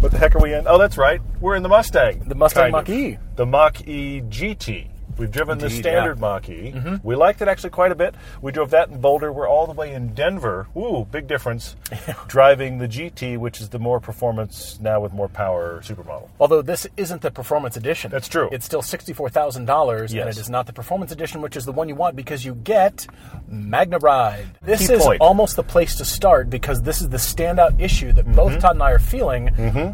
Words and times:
What 0.00 0.12
the 0.12 0.18
heck 0.18 0.34
are 0.34 0.40
we 0.40 0.54
in? 0.54 0.66
Oh, 0.66 0.78
that's 0.78 0.96
right. 0.96 1.20
We're 1.40 1.56
in 1.56 1.62
the 1.62 1.68
Mustang. 1.68 2.20
The 2.26 2.34
Mustang. 2.34 2.72
Mach-E. 2.72 3.18
The 3.36 3.44
Mach 3.44 3.86
E 3.86 4.22
GT. 4.22 4.89
We've 5.20 5.30
driven 5.30 5.58
the 5.58 5.68
standard 5.68 6.16
yeah. 6.16 6.20
Mach 6.20 6.48
E. 6.48 6.74
We 7.02 7.14
liked 7.14 7.42
it 7.42 7.48
actually 7.48 7.70
quite 7.70 7.92
a 7.92 7.94
bit. 7.94 8.14
We 8.40 8.52
drove 8.52 8.70
that 8.70 8.88
in 8.88 9.02
Boulder. 9.02 9.30
We're 9.30 9.46
all 9.46 9.66
the 9.66 9.74
way 9.74 9.92
in 9.92 10.14
Denver. 10.14 10.66
Ooh, 10.74 11.06
big 11.10 11.26
difference. 11.26 11.76
Driving 12.26 12.78
the 12.78 12.88
GT, 12.88 13.36
which 13.36 13.60
is 13.60 13.68
the 13.68 13.78
more 13.78 14.00
performance 14.00 14.78
now 14.80 14.98
with 14.98 15.12
more 15.12 15.28
power 15.28 15.82
supermodel. 15.82 16.30
Although 16.40 16.62
this 16.62 16.86
isn't 16.96 17.20
the 17.20 17.30
performance 17.30 17.76
edition. 17.76 18.10
That's 18.10 18.28
true. 18.28 18.48
It's 18.50 18.64
still 18.64 18.80
$64,000, 18.80 20.10
and 20.18 20.28
it 20.30 20.38
is 20.38 20.48
not 20.48 20.66
the 20.66 20.72
performance 20.72 21.12
edition, 21.12 21.42
which 21.42 21.54
is 21.54 21.66
the 21.66 21.72
one 21.72 21.90
you 21.90 21.94
want 21.94 22.16
because 22.16 22.42
you 22.42 22.54
get 22.54 23.06
MagneRide. 23.52 24.46
This 24.62 24.86
Key 24.86 24.94
is 24.94 25.02
point. 25.04 25.20
almost 25.20 25.56
the 25.56 25.62
place 25.62 25.96
to 25.96 26.04
start 26.06 26.48
because 26.48 26.80
this 26.80 27.02
is 27.02 27.10
the 27.10 27.18
standout 27.18 27.78
issue 27.78 28.12
that 28.14 28.24
both 28.34 28.50
Mm-hmm. 28.50 28.58
Todd 28.60 28.72
and 28.76 28.82
I 28.82 28.90
are 28.92 28.98
feeling 28.98 29.50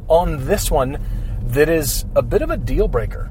on 0.09 0.47
this 0.47 0.71
one 0.71 0.99
that 1.49 1.69
is 1.69 2.05
a 2.15 2.23
bit 2.23 2.43
of 2.43 2.51
a 2.51 2.57
deal 2.57 2.89
breaker. 2.89 3.31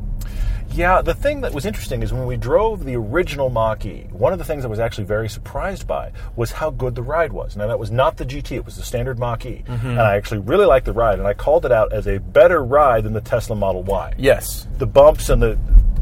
Yeah, 0.75 1.01
the 1.01 1.13
thing 1.13 1.41
that 1.41 1.53
was 1.53 1.65
interesting 1.65 2.03
is 2.03 2.11
when 2.11 2.25
we 2.25 2.35
drove 2.37 2.83
the 2.83 2.95
original 2.95 3.49
Mach 3.49 3.85
E, 3.85 4.07
one 4.11 4.33
of 4.33 4.39
the 4.39 4.45
things 4.45 4.65
I 4.65 4.67
was 4.67 4.79
actually 4.79 5.05
very 5.05 5.29
surprised 5.29 5.87
by 5.87 6.11
was 6.35 6.51
how 6.51 6.69
good 6.69 6.95
the 6.95 7.01
ride 7.01 7.31
was. 7.31 7.55
Now, 7.55 7.67
that 7.67 7.79
was 7.79 7.91
not 7.91 8.17
the 8.17 8.25
GT, 8.25 8.51
it 8.57 8.65
was 8.65 8.75
the 8.75 8.83
standard 8.83 9.17
Mach 9.17 9.45
E. 9.45 9.63
And 9.67 9.99
I 9.99 10.15
actually 10.17 10.39
really 10.41 10.65
liked 10.65 10.85
the 10.85 10.93
ride, 10.93 11.17
and 11.19 11.27
I 11.27 11.33
called 11.33 11.65
it 11.65 11.71
out 11.71 11.93
as 11.93 12.07
a 12.07 12.19
better 12.19 12.63
ride 12.63 13.03
than 13.05 13.13
the 13.13 13.21
Tesla 13.21 13.55
Model 13.55 13.83
Y. 13.83 14.13
Yes. 14.17 14.67
The 14.77 14.85
bumps 14.87 15.29
and 15.29 15.41
the 15.41 15.57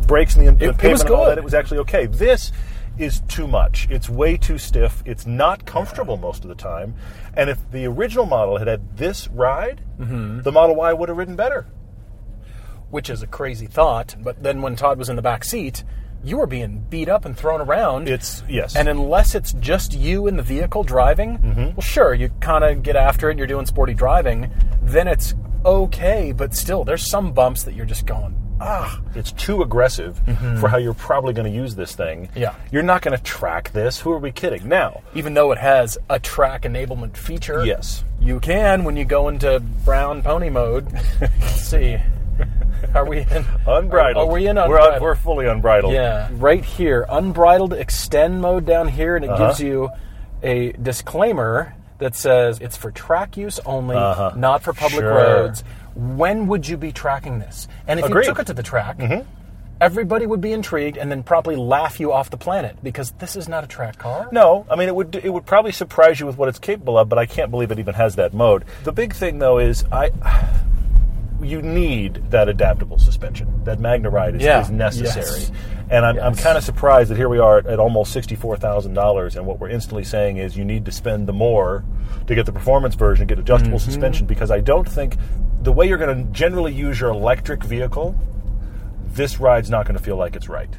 brakes 0.08 0.36
and 0.36 0.48
the, 0.48 0.52
the 0.54 0.70
it 0.72 0.78
pavement 0.78 0.92
was 0.94 1.02
and 1.04 1.12
all 1.12 1.26
that, 1.28 1.38
it 1.38 1.44
was 1.44 1.54
actually 1.54 1.78
okay. 1.80 2.08
This 2.08 2.52
is 2.98 3.22
too 3.28 3.48
much. 3.48 3.88
It's 3.90 4.10
way 4.10 4.38
too 4.38 4.58
stiff. 4.58 5.02
It's 5.06 5.26
not 5.26 5.66
comfortable 5.66 6.18
most 6.18 6.44
of 6.44 6.50
the 6.50 6.56
time. 6.56 6.94
And 7.36 7.50
if 7.50 7.60
the 7.72 7.86
original 7.86 8.26
model 8.26 8.58
had 8.58 8.68
had 8.68 8.98
this 8.98 9.28
ride, 9.30 9.82
Mm-hmm. 10.00 10.42
the 10.42 10.52
Model 10.52 10.76
Y 10.76 10.92
would 10.92 11.10
have 11.10 11.18
ridden 11.18 11.36
better. 11.36 11.68
Which 12.94 13.10
is 13.10 13.24
a 13.24 13.28
crazy 13.28 13.66
thought, 13.66 14.16
but 14.22 14.44
then 14.44 14.62
when 14.62 14.76
Todd 14.76 15.00
was 15.00 15.10
in 15.10 15.16
the 15.16 15.22
back 15.24 15.44
seat, 15.44 15.84
you 16.24 16.38
were 16.38 16.46
being 16.46 16.86
beat 16.92 17.10
up 17.10 17.26
and 17.26 17.36
thrown 17.36 17.60
around. 17.60 18.08
It's, 18.08 18.44
yes. 18.48 18.76
And 18.76 18.88
unless 18.88 19.34
it's 19.34 19.52
just 19.54 19.94
you 19.94 20.28
in 20.28 20.38
the 20.38 20.44
vehicle 20.44 20.84
driving, 20.84 21.40
Mm-hmm. 21.40 21.62
well, 21.76 21.82
sure, 21.82 22.14
you 22.14 22.30
kind 22.40 22.64
of 22.64 22.84
get 22.84 22.96
after 22.96 23.30
it 23.30 23.32
and 23.32 23.40
you're 23.40 23.48
doing 23.48 23.66
sporty 23.66 23.96
driving, 23.96 24.52
then 24.84 25.08
it's 25.08 25.34
okay, 25.66 26.32
but 26.34 26.54
still, 26.54 26.84
there's 26.84 27.04
some 27.06 27.32
bumps 27.34 27.64
that 27.64 27.74
you're 27.74 27.88
just 27.88 28.06
going, 28.06 28.36
ah. 28.62 29.02
it's 29.16 29.32
too 29.32 29.64
aggressive 29.64 30.22
for 30.60 30.70
how 30.70 30.78
you're 30.78 30.94
probably 30.94 31.34
going 31.34 31.52
to 31.52 31.58
use 31.58 31.74
this 31.74 31.96
thing. 31.96 32.28
Mm-hmm. 32.28 32.40
Yeah. 32.42 32.56
You're 32.72 32.84
not 32.84 33.02
going 33.02 33.18
to 33.18 33.24
track 33.24 33.72
this. 33.74 34.00
Who 34.00 34.12
are 34.12 34.20
we 34.20 34.32
kidding? 34.32 34.68
Now, 34.70 35.02
Even 35.16 35.34
though 35.34 35.52
it 35.52 35.58
has 35.58 35.98
a 36.12 36.20
track 36.20 36.62
enablement 36.62 37.18
feature, 37.18 37.66
yes. 37.66 38.04
you 38.22 38.40
can 38.40 38.84
when 38.84 38.96
you 38.96 39.04
go 39.04 39.30
into 39.30 39.60
brown 39.84 40.22
pony 40.22 40.52
mode. 40.52 40.88
Let's 41.22 41.62
see. 41.64 41.98
Are 42.94 43.06
we 43.06 43.20
in 43.20 43.46
Unbridled. 43.68 44.30
Are, 44.30 44.32
we 44.34 44.48
in 44.48 44.56
We're, 44.56 44.64
unbridled? 44.64 44.94
un- 44.96 45.02
we're 45.02 45.16
fully 45.16 45.46
unbridled. 45.48 45.94
Yeah, 45.94 46.30
right 46.34 46.64
here, 46.64 47.06
unbridled 47.10 47.74
extend 47.74 48.42
mode 48.42 48.66
down 48.66 48.88
here, 48.88 49.16
and 49.16 49.26
it 49.26 49.32
Uh-huh. 49.32 49.48
gives 49.48 49.60
you 49.60 49.90
a 50.44 50.72
disclaimer 50.74 51.74
that 52.00 52.16
says 52.16 52.60
it's 52.60 52.76
for 52.78 52.92
track 52.92 53.38
use 53.38 53.60
only, 53.66 53.96
Uh-huh. 53.96 54.34
not 54.36 54.62
for 54.64 54.74
public 54.74 55.02
Sure. 55.02 55.14
roads. 55.16 55.64
When 55.96 56.48
would 56.48 56.68
you 56.68 56.76
be 56.78 56.92
tracking 56.92 57.40
this? 57.40 57.68
And 57.88 58.00
if 58.00 58.06
Agreed. 58.08 58.22
Mm-hmm. 58.24 58.30
you 58.30 58.34
took 58.34 58.40
it 58.42 58.48
to 58.48 58.54
the 58.54 58.64
track, 58.64 58.98
everybody 59.80 60.26
would 60.26 60.42
be 60.42 60.52
intrigued 60.54 60.98
and 60.98 61.12
then 61.12 61.24
probably 61.24 61.56
laugh 61.56 62.00
you 62.00 62.12
off 62.12 62.30
the 62.30 62.38
planet 62.38 62.76
because 62.84 63.12
this 63.20 63.36
is 63.36 63.48
not 63.50 63.64
a 63.64 63.68
track 63.68 63.98
car. 63.98 64.28
No, 64.32 64.66
I 64.70 64.76
mean 64.76 64.88
it 64.88 64.96
would 64.96 65.16
it 65.16 65.30
would 65.32 65.46
probably 65.46 65.72
surprise 65.72 66.20
you 66.20 66.26
with 66.26 66.38
what 66.38 66.48
it's 66.50 66.60
capable 66.60 66.98
of, 66.98 67.10
but 67.10 67.20
I 67.20 67.26
can't 67.26 67.52
believe 67.52 67.70
it 67.72 67.80
even 67.80 67.94
has 67.96 68.16
that 68.16 68.34
mode. 68.34 68.64
The 68.86 68.92
big 68.92 69.14
thing 69.14 69.40
though 69.40 69.60
is 69.60 69.84
I 69.92 70.12
you 71.44 71.62
need 71.62 72.32
that 72.32 72.50
adaptable 72.50 72.98
suspension. 72.98 73.64
That 73.66 73.80
MagneRide 73.80 74.36
is, 74.38 74.42
Yeah. 74.42 74.62
is 74.62 74.72
necessary. 74.72 75.26
Yes. 75.42 75.52
And 75.90 76.06
I'm, 76.06 76.18
I'm 76.20 76.36
kind 76.36 76.58
of 76.58 76.64
surprised 76.64 77.12
that 77.12 77.18
here 77.18 77.30
we 77.30 77.40
are 77.40 77.60
at, 77.60 77.66
at 77.68 77.80
almost 77.80 78.16
$64,000 78.16 79.36
and 79.36 79.46
what 79.46 79.60
we're 79.60 79.70
instantly 79.70 80.04
saying 80.04 80.38
is 80.38 80.58
you 80.58 80.66
need 80.66 80.86
to 80.86 80.92
spend 80.92 81.28
the 81.28 81.34
more 81.34 81.84
to 82.28 82.36
get 82.36 82.46
the 82.46 82.52
performance 82.54 82.96
version, 82.96 83.28
get 83.28 83.38
adjustable 83.40 83.78
Mm-hmm. 83.78 83.90
suspension 83.92 84.26
because 84.26 84.50
I 84.50 84.60
don't 84.60 84.88
think 84.88 85.18
the 85.62 85.72
way 85.72 85.88
you're 85.88 85.98
going 85.98 86.26
to 86.26 86.32
generally 86.32 86.74
use 86.74 87.00
your 87.00 87.10
electric 87.12 87.64
vehicle 87.64 88.16
this 89.14 89.40
ride's 89.40 89.70
not 89.70 89.86
going 89.86 89.96
to 89.98 90.04
feel 90.04 90.16
like 90.18 90.36
it's 90.36 90.50
right. 90.50 90.70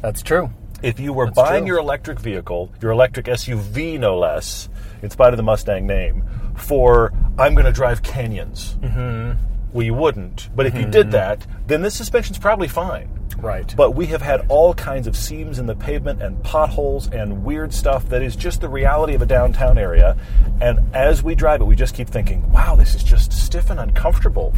That's 0.00 0.22
true. 0.22 0.50
If 0.80 1.00
you 1.00 1.12
were 1.12 1.24
That's 1.26 1.34
buying 1.36 1.62
true. 1.64 1.74
your 1.74 1.78
electric 1.78 2.20
vehicle, 2.20 2.72
your 2.80 2.92
electric 2.92 3.26
SUV 3.26 3.98
no 3.98 4.16
less, 4.16 4.68
in 5.02 5.10
spite 5.10 5.32
of 5.32 5.36
the 5.38 5.42
Mustang 5.42 5.84
name, 5.84 6.22
for 6.56 7.12
I'm 7.36 7.54
going 7.54 7.66
to 7.66 7.72
drive 7.72 8.02
canyons, 8.04 8.76
mm-hmm. 8.80 9.32
Well, 9.72 9.84
you 9.84 9.94
wouldn't. 9.94 10.48
But 10.54 10.66
if 10.66 10.74
you 10.76 10.86
did 10.86 11.10
that, 11.12 11.46
then 11.66 11.82
this 11.82 11.94
suspension's 11.94 12.38
probably 12.38 12.68
fine. 12.68 13.18
Right. 13.38 13.72
But 13.76 13.94
we 13.94 14.06
have 14.06 14.22
had 14.22 14.46
all 14.48 14.74
kinds 14.74 15.06
of 15.06 15.16
seams 15.16 15.58
in 15.58 15.66
the 15.66 15.74
pavement 15.74 16.22
and 16.22 16.42
potholes 16.42 17.06
and 17.08 17.44
weird 17.44 17.72
stuff 17.72 18.08
that 18.08 18.22
is 18.22 18.34
just 18.34 18.60
the 18.60 18.68
reality 18.68 19.14
of 19.14 19.22
a 19.22 19.26
downtown 19.26 19.78
area. 19.78 20.16
And 20.60 20.80
as 20.94 21.22
we 21.22 21.34
drive 21.34 21.60
it, 21.60 21.64
we 21.64 21.76
just 21.76 21.94
keep 21.94 22.08
thinking, 22.08 22.50
wow, 22.50 22.74
this 22.74 22.94
is 22.94 23.04
just 23.04 23.32
stiff 23.32 23.70
and 23.70 23.78
uncomfortable. 23.78 24.54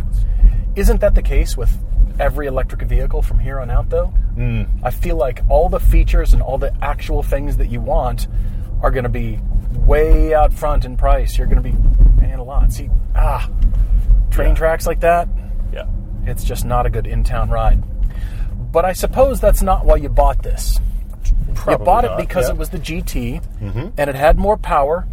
Isn't 0.76 1.00
that 1.00 1.15
the 1.15 1.22
case 1.22 1.56
with 1.56 1.76
every 2.19 2.47
electric 2.47 2.82
vehicle 2.82 3.22
from 3.22 3.38
here 3.38 3.60
on 3.60 3.70
out, 3.70 3.91
though? 3.91 4.12
Mm. 4.37 4.69
I 4.82 4.91
feel 4.91 5.16
like 5.16 5.43
all 5.49 5.69
the 5.69 5.81
features 5.81 6.32
and 6.32 6.41
all 6.41 6.56
the 6.56 6.75
actual 6.82 7.22
things 7.22 7.56
that 7.59 7.70
you 7.70 7.81
want 7.81 8.28
are 8.82 8.91
going 8.91 9.04
to 9.04 9.10
be 9.10 9.41
way 9.86 10.34
out 10.34 10.53
front 10.53 10.84
in 10.84 10.97
price. 10.97 11.36
You're 11.38 11.47
going 11.47 11.62
to 11.62 11.69
be 11.69 11.76
paying 12.20 12.34
a 12.38 12.44
lot. 12.44 12.72
See, 12.72 12.91
ah, 13.14 13.48
train 14.31 14.50
Yeah. 14.50 14.54
tracks 14.54 14.86
like 14.86 15.00
that, 15.00 15.28
Yeah. 15.72 15.86
it's 16.26 16.44
just 16.44 16.64
not 16.64 16.86
a 16.86 16.91
good 16.91 17.06
in 17.06 17.25
town 17.25 17.50
ride. 17.50 17.82
But 18.72 18.84
I 18.84 18.92
suppose 18.92 19.41
that's 19.41 19.62
not 19.62 19.84
why 19.84 19.97
you 19.97 20.08
bought 20.08 20.42
this. 20.42 20.78
Probably 21.54 21.82
you 21.82 21.84
bought 21.84 22.04
not, 22.04 22.20
it 22.20 22.26
because 22.28 22.47
yeah. 22.48 22.54
it 22.54 22.58
was 22.58 22.70
the 22.70 22.78
GT 22.78 23.41
and 23.98 24.08
it 24.10 24.14
had 24.14 24.38
more 24.38 24.56
power 24.56 25.06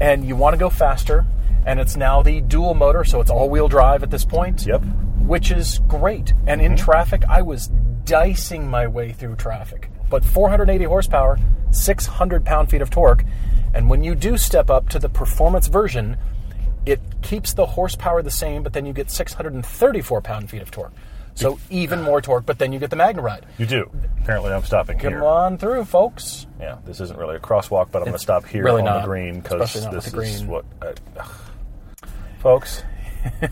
and 0.00 0.24
you 0.26 0.36
want 0.36 0.52
to 0.54 0.58
go 0.58 0.68
faster 0.70 1.24
and 1.64 1.80
it's 1.80 1.96
now 1.96 2.22
the 2.22 2.40
dual 2.42 2.74
motor 2.74 3.04
so 3.04 3.20
it's 3.20 3.30
all-wheel 3.30 3.68
drive 3.68 4.02
at 4.02 4.10
this 4.10 4.24
point 4.24 4.66
Yep. 4.66 4.82
which 5.20 5.50
is 5.50 5.78
great 5.88 6.32
and 6.46 6.60
in 6.60 6.76
traffic 6.76 7.22
i 7.28 7.40
was 7.40 7.68
dicing 8.04 8.68
my 8.68 8.86
way 8.86 9.12
through 9.12 9.36
traffic 9.36 9.90
but 10.10 10.24
480 10.24 10.84
horsepower 10.84 11.38
600 11.70 12.44
pound-feet 12.44 12.82
of 12.82 12.90
torque 12.90 13.24
and 13.74 13.88
when 13.88 14.02
you 14.02 14.14
do 14.14 14.36
step 14.36 14.70
up 14.70 14.88
to 14.88 14.98
the 14.98 15.08
performance 15.08 15.68
version 15.68 16.16
it 16.84 17.00
keeps 17.22 17.54
the 17.54 17.66
horsepower 17.66 18.22
the 18.22 18.30
same 18.30 18.62
but 18.62 18.72
then 18.72 18.84
you 18.86 18.92
get 18.92 19.10
634 19.10 20.20
pound-feet 20.20 20.62
of 20.62 20.70
torque 20.70 20.92
so 21.34 21.58
even 21.70 22.02
more 22.02 22.20
torque 22.20 22.44
but 22.44 22.58
then 22.58 22.72
you 22.72 22.78
get 22.78 22.90
the 22.90 22.96
MagneRide 22.96 23.44
You 23.56 23.66
do. 23.66 23.90
Apparently, 24.20 24.52
I'm 24.52 24.62
stopping 24.64 24.98
come 24.98 25.12
here. 25.12 25.20
Come 25.20 25.28
on 25.28 25.58
through 25.58 25.84
folks 25.84 26.46
Yeah, 26.60 26.78
this 26.84 27.00
isn't 27.00 27.18
really 27.18 27.36
a 27.36 27.40
crosswalk, 27.40 27.90
but 27.90 27.98
I'm 27.98 28.04
going 28.04 28.12
to 28.12 28.18
stop 28.18 28.44
here 28.46 28.62
really 28.62 28.80
on 28.80 28.86
not, 28.86 29.00
the 29.00 29.06
green 29.06 29.40
because 29.40 29.72
this 29.72 29.86
with 29.86 30.06
is 30.06 30.12
green. 30.12 30.48
what, 30.48 30.64
I, 30.80 30.94
uh, 31.18 31.26
folks. 32.40 32.82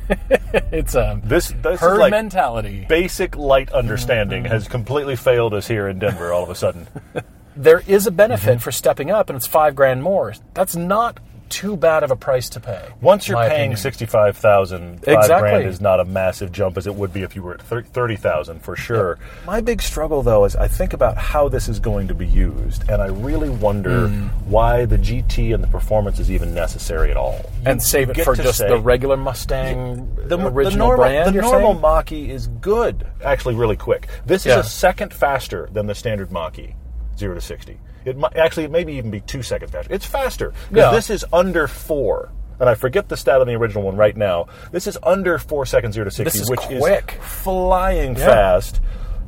it's 0.73 0.95
a 0.95 1.21
This 1.25 1.55
this 1.63 1.81
herd 1.81 1.95
is 1.95 1.99
like 2.01 2.11
mentality. 2.11 2.87
basic 2.89 3.37
light 3.37 3.73
understanding 3.73 4.45
has 4.45 4.67
completely 4.69 5.17
failed 5.17 5.55
us 5.55 5.67
here 5.67 5.89
in 5.89 5.99
Denver. 5.99 6.33
All 6.33 6.43
of 6.43 6.51
a 6.51 6.55
sudden, 6.55 6.89
there 7.57 7.83
is 7.87 8.07
a 8.07 8.11
benefit 8.11 8.51
Mm-hmm. 8.57 8.59
for 8.61 8.73
stepping 8.73 9.11
up, 9.11 9.29
and 9.31 9.37
it's 9.37 9.47
five 9.47 9.75
grand 9.75 10.03
more. 10.03 10.35
That's 10.55 10.77
not 10.77 11.19
too 11.49 11.77
bad 11.77 12.05
of 12.05 12.13
a 12.13 12.17
price 12.17 12.49
to 12.49 12.61
pay. 12.61 12.81
once 13.01 13.27
you're 13.27 13.37
paying 13.39 13.51
opinion. 13.51 13.77
sixty-five 13.77 14.37
thousand, 14.37 15.05
five 15.05 15.17
Exactly. 15.19 15.51
grand 15.51 15.67
is 15.67 15.81
not 15.81 15.99
a 15.99 16.05
massive 16.05 16.53
jump 16.53 16.79
as 16.79 16.87
it 16.87 16.95
would 16.95 17.13
be 17.13 17.23
if 17.23 17.35
you 17.35 17.43
were 17.43 17.55
at 17.55 17.61
thirty 17.61 18.15
thousand 18.15 18.61
for 18.63 18.77
sure. 18.77 19.19
My 19.47 19.61
big 19.61 19.83
struggle, 19.83 20.23
though, 20.23 20.45
is 20.45 20.55
I 20.55 20.69
think 20.69 20.93
about 20.93 21.17
how 21.17 21.49
this 21.49 21.69
is 21.69 21.81
going 21.81 22.07
to 22.07 22.15
be 22.15 22.25
used, 22.25 22.89
and 22.89 23.03
I 23.03 23.07
really 23.07 23.49
wonder 23.51 24.07
Hmm. 24.07 24.27
why 24.49 24.85
the 24.85 24.97
GT 24.97 25.53
and 25.53 25.61
the 25.61 25.67
performance 25.67 26.21
is 26.21 26.31
even 26.31 26.55
necessary 26.55 27.11
at 27.11 27.17
all. 27.17 27.41
and 27.67 27.83
save 27.83 28.11
it 28.11 28.23
for 28.23 28.37
just 28.37 28.59
say- 28.59 28.69
the 28.69 28.79
regular 28.79 29.17
Mustang 29.17 30.09
the, 30.29 30.39
original 30.39 30.71
the 30.71 30.77
normal, 30.97 30.97
brand. 31.05 31.35
The 31.37 31.41
normal 31.43 31.71
saying? 31.73 31.81
Mach-E 31.81 32.31
is 32.31 32.47
good, 32.61 33.05
actually, 33.25 33.57
really 33.57 33.77
quick. 33.77 34.07
This 34.25 34.43
is 34.43 34.53
Yeah. 34.53 34.61
a 34.61 34.63
second 34.63 35.13
faster 35.13 35.69
than 35.73 35.87
the 35.89 35.95
standard 35.97 36.31
Mach-E, 36.31 36.75
zero 37.21 37.35
to 37.37 37.41
sixty. 37.41 37.79
It 38.05 38.17
might, 38.17 38.35
actually 38.37 38.65
it 38.65 38.71
maybe 38.73 38.95
even 38.95 39.11
be 39.13 39.21
two 39.21 39.43
seconds 39.43 39.71
faster. 39.71 39.93
It's 39.95 40.07
faster 40.07 40.53
because 40.71 40.77
Yeah. 40.77 40.91
this 40.91 41.11
is 41.11 41.25
under 41.33 41.69
four. 41.69 42.31
And 42.59 42.69
I 42.69 42.75
forget 42.75 43.09
the 43.09 43.17
stat 43.17 43.41
on 43.41 43.47
the 43.47 43.55
original 43.55 43.85
one 43.85 43.97
right 43.97 44.17
now. 44.17 44.47
This 44.73 44.87
is 44.87 44.99
under 45.03 45.39
four 45.39 45.65
seconds 45.65 45.95
zero 45.95 46.05
to 46.07 46.11
sixty, 46.11 46.41
is 46.41 46.51
which 46.51 46.61
quick. 46.61 47.15
is 47.19 47.27
flying 47.27 48.17
Yeah. 48.17 48.27
fast. 48.27 48.81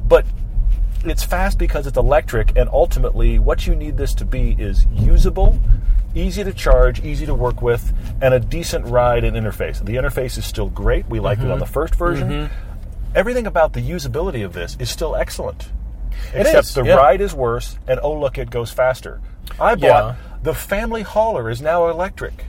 But 0.06 0.26
it's 1.04 1.22
fast 1.22 1.58
because 1.58 1.86
it's 1.86 1.96
electric, 1.96 2.56
and 2.56 2.68
ultimately, 2.72 3.38
what 3.38 3.66
you 3.66 3.74
need 3.74 3.96
this 3.96 4.12
to 4.14 4.24
be 4.24 4.54
is 4.58 4.86
usable, 4.92 5.58
easy 6.14 6.44
to 6.44 6.52
charge, 6.52 7.02
easy 7.04 7.24
to 7.26 7.34
work 7.34 7.62
with, 7.62 7.92
and 8.20 8.34
a 8.34 8.38
decent 8.40 8.84
ride 8.86 9.24
and 9.24 9.34
interface. 9.36 9.82
The 9.82 9.96
interface 9.96 10.36
is 10.36 10.44
still 10.44 10.68
great. 10.68 11.08
We 11.08 11.18
liked 11.18 11.40
it 11.40 11.44
Mm-hmm. 11.44 11.52
on 11.52 11.58
the 11.58 11.66
first 11.66 11.94
version. 11.94 12.50
Everything 13.14 13.46
about 13.46 13.72
the 13.72 13.80
usability 13.80 14.44
of 14.44 14.52
this 14.52 14.76
is 14.78 14.90
still 14.90 15.16
excellent. 15.16 15.70
Except 16.34 16.66
is, 16.68 16.74
the 16.74 16.84
yeah. 16.84 16.94
ride 16.94 17.20
is 17.20 17.34
worse, 17.34 17.78
and 17.86 18.00
oh, 18.02 18.18
look, 18.18 18.38
it 18.38 18.50
goes 18.50 18.70
faster. 18.70 19.20
I 19.60 19.74
bought 19.74 19.80
Yeah. 19.80 20.14
the 20.42 20.54
family 20.54 21.02
hauler 21.02 21.50
is 21.50 21.60
now 21.60 21.88
electric. 21.88 22.44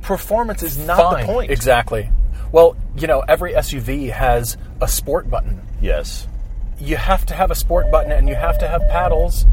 Performance 0.00 0.62
is 0.62 0.78
not 0.78 0.98
Fine. 0.98 1.26
the 1.26 1.32
point. 1.32 1.50
Exactly. 1.50 2.10
Well, 2.50 2.76
you 2.96 3.06
know, 3.06 3.20
every 3.20 3.52
SUV 3.54 4.10
has 4.10 4.56
a 4.80 4.88
sport 4.88 5.30
button. 5.30 5.60
Yes. 5.80 6.26
You 6.78 6.96
have 6.96 7.24
to 7.26 7.34
have 7.34 7.50
a 7.50 7.54
sport 7.54 7.90
button 7.90 8.10
and 8.12 8.28
you 8.28 8.34
have 8.34 8.58
to 8.58 8.68
have 8.68 8.82
paddles 8.88 9.46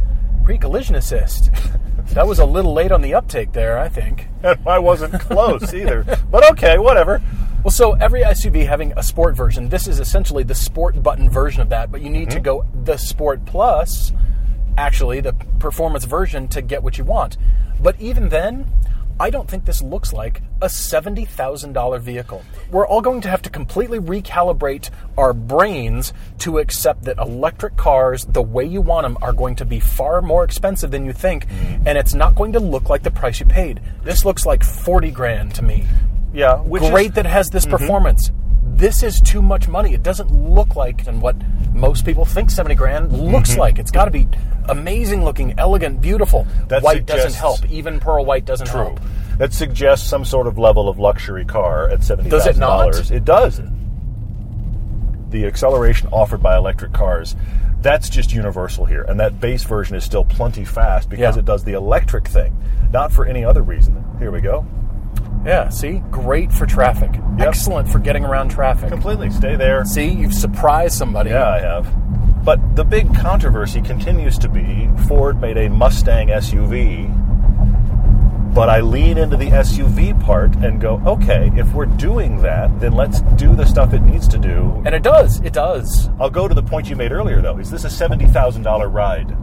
pre 0.44 0.58
collision 0.58 0.96
assist. 0.96 1.52
that 2.14 2.26
was 2.28 2.40
a 2.40 2.46
little 2.46 2.74
late 2.74 2.92
on 2.92 3.02
the 3.02 3.14
uptake 3.14 3.54
there, 3.54 3.78
I 3.80 3.88
think. 3.90 4.28
And 4.42 4.58
I 4.68 4.80
wasn't 4.80 5.20
close 5.22 5.74
either. 5.74 6.04
But 6.32 6.52
okay, 6.54 6.78
whatever. 6.78 7.22
Well, 7.64 7.72
so 7.72 7.92
every 7.94 8.22
SUV 8.22 8.66
having 8.66 8.94
a 8.96 9.04
sport 9.04 9.36
version, 9.36 9.68
this 9.68 9.86
is 9.86 10.00
essentially 10.00 10.44
the 10.44 10.56
sport 10.56 11.04
button 11.04 11.30
version 11.30 11.62
of 11.62 11.70
that, 11.70 11.92
but 11.92 12.02
you 12.02 12.10
need 12.10 12.30
to 12.30 12.38
mm-hmm. 12.38 12.44
go 12.44 12.66
the 12.86 12.96
sport 12.96 13.46
plus, 13.46 14.14
actually, 14.78 15.20
the 15.20 15.34
performance 15.60 16.06
version 16.06 16.48
to 16.50 16.62
get 16.62 16.84
what 16.84 16.98
you 16.98 17.04
want. 17.04 17.38
But 17.82 18.00
even 18.00 18.30
then, 18.30 18.66
I 19.20 19.30
don't 19.30 19.50
think 19.50 19.66
this 19.66 19.82
looks 19.82 20.14
like 20.14 20.42
a 20.62 20.68
$70,000 20.68 22.00
vehicle. 22.00 22.42
We're 22.72 22.88
all 22.88 23.02
going 23.02 23.20
to 23.22 23.30
have 23.30 23.42
to 23.42 23.50
completely 23.50 24.00
recalibrate 24.00 24.90
our 25.18 25.34
brains 25.34 26.14
to 26.40 26.60
accept 26.60 27.04
that 27.04 27.18
electric 27.18 27.76
cars, 27.76 28.24
the 28.24 28.42
way 28.42 28.64
you 28.64 28.80
want 28.80 29.04
them, 29.04 29.18
are 29.22 29.34
going 29.34 29.58
to 29.58 29.66
be 29.66 29.82
far 29.82 30.22
more 30.22 30.46
expensive 30.46 30.92
than 30.92 31.06
you 31.06 31.12
think, 31.12 31.48
mm. 31.48 31.84
and 31.86 31.98
it's 31.98 32.14
not 32.14 32.36
going 32.36 32.54
to 32.54 32.62
look 32.62 32.88
like 32.88 33.04
the 33.04 33.12
price 33.12 33.42
you 33.42 33.46
paid. 33.46 33.82
This 34.04 34.24
looks 34.24 34.46
like 34.46 34.64
40 34.64 35.12
grand 35.12 35.54
to 35.56 35.64
me. 35.64 35.86
Yeah, 36.34 36.58
which 36.58 36.84
Great 36.84 37.08
is, 37.08 37.12
that 37.14 37.26
it 37.26 37.30
has 37.30 37.50
this 37.50 37.66
mm-hmm. 37.66 37.78
performance. 37.78 38.32
This 38.64 39.04
is 39.04 39.20
too 39.20 39.42
much 39.42 39.68
money. 39.68 39.94
It 39.94 40.04
doesn't 40.04 40.32
look 40.32 40.76
like 40.76 41.08
and 41.08 41.22
what 41.22 41.36
most 41.74 42.06
people 42.06 42.26
think 42.26 42.52
70 42.52 42.76
grand 42.76 43.12
looks 43.12 43.52
mm-hmm. 43.52 43.60
like. 43.60 43.80
It's 43.80 43.92
got 43.92 44.06
to 44.06 44.12
be 44.12 44.28
amazing 44.70 45.24
looking, 45.24 45.58
elegant, 45.58 46.02
beautiful. 46.02 46.48
That 46.68 46.84
white 46.84 47.06
doesn't 47.06 47.34
help. 47.34 47.68
Even 47.70 48.00
pearl 48.00 48.26
white 48.26 48.46
doesn't 48.46 48.68
true. 48.68 48.82
help. 48.82 49.00
That 49.38 49.54
suggests 49.54 50.08
some 50.08 50.26
sort 50.26 50.48
of 50.48 50.58
level 50.58 50.90
of 50.90 51.00
luxury 51.00 51.46
car 51.46 51.90
at 51.90 52.04
seventy 52.04 52.30
thousand 52.30 52.60
dollars. 52.60 53.12
It 53.12 53.26
does. 53.26 53.62
The 55.30 55.46
acceleration 55.46 56.10
offered 56.12 56.42
by 56.42 56.58
electric 56.58 56.92
cars, 56.92 57.36
that's 57.82 58.10
just 58.10 58.34
universal 58.34 58.86
here, 58.86 59.04
and 59.04 59.20
that 59.20 59.40
base 59.40 59.64
version 59.64 59.96
is 59.96 60.04
still 60.04 60.26
plenty 60.26 60.66
fast 60.66 61.10
because 61.10 61.36
Yeah. 61.36 61.40
it 61.40 61.46
does 61.46 61.64
the 61.64 61.74
electric 61.74 62.28
thing, 62.28 62.58
not 62.92 63.12
for 63.12 63.26
any 63.26 63.46
other 63.46 63.62
reason. 63.62 64.04
Here 64.20 64.32
we 64.32 64.42
go. 64.42 64.66
Yeah, 65.46 65.70
see? 65.70 66.04
Great 66.12 66.52
for 66.52 66.66
traffic. 66.66 67.12
Excellent 67.40 67.88
for 67.90 68.00
getting 68.00 68.26
around 68.26 68.50
traffic. 68.50 68.90
Completely 68.90 69.30
stay 69.30 69.56
there. 69.56 69.86
See, 69.86 70.10
you've 70.10 70.34
surprised 70.34 70.96
somebody. 70.96 71.30
Yeah, 71.30 71.50
I 71.50 71.60
have. 71.60 72.44
But 72.44 72.76
the 72.76 72.84
big 72.84 73.14
controversy 73.16 73.82
continues 73.82 74.38
to 74.40 74.50
be 74.50 74.90
Ford 75.08 75.40
made 75.40 75.58
a 75.58 75.70
Mustang 75.70 76.28
SUV, 76.30 77.16
but 78.54 78.70
I 78.70 78.82
lean 78.82 79.18
into 79.18 79.38
the 79.38 79.48
SUV 79.50 80.20
part 80.24 80.56
and 80.58 80.82
go, 80.82 81.02
okay, 81.06 81.52
if 81.56 81.72
we're 81.74 81.86
doing 81.86 82.42
that, 82.42 82.80
then 82.80 82.94
let's 82.94 83.22
do 83.38 83.56
the 83.56 83.66
stuff 83.66 83.94
it 83.94 84.02
needs 84.02 84.28
to 84.30 84.38
do. 84.38 84.82
And 84.86 84.96
it 84.96 85.04
does. 85.04 85.40
It 85.42 85.54
does. 85.54 86.10
I'll 86.20 86.30
go 86.30 86.48
to 86.48 86.56
the 86.56 86.64
point 86.64 86.90
you 86.90 86.96
made 86.96 87.12
earlier, 87.12 87.42
though. 87.42 87.58
Is 87.58 87.70
this 87.70 87.84
a 87.84 87.90
seventy 87.90 88.26
thousand 88.26 88.64
dollar 88.64 88.90
ride? 88.90 89.36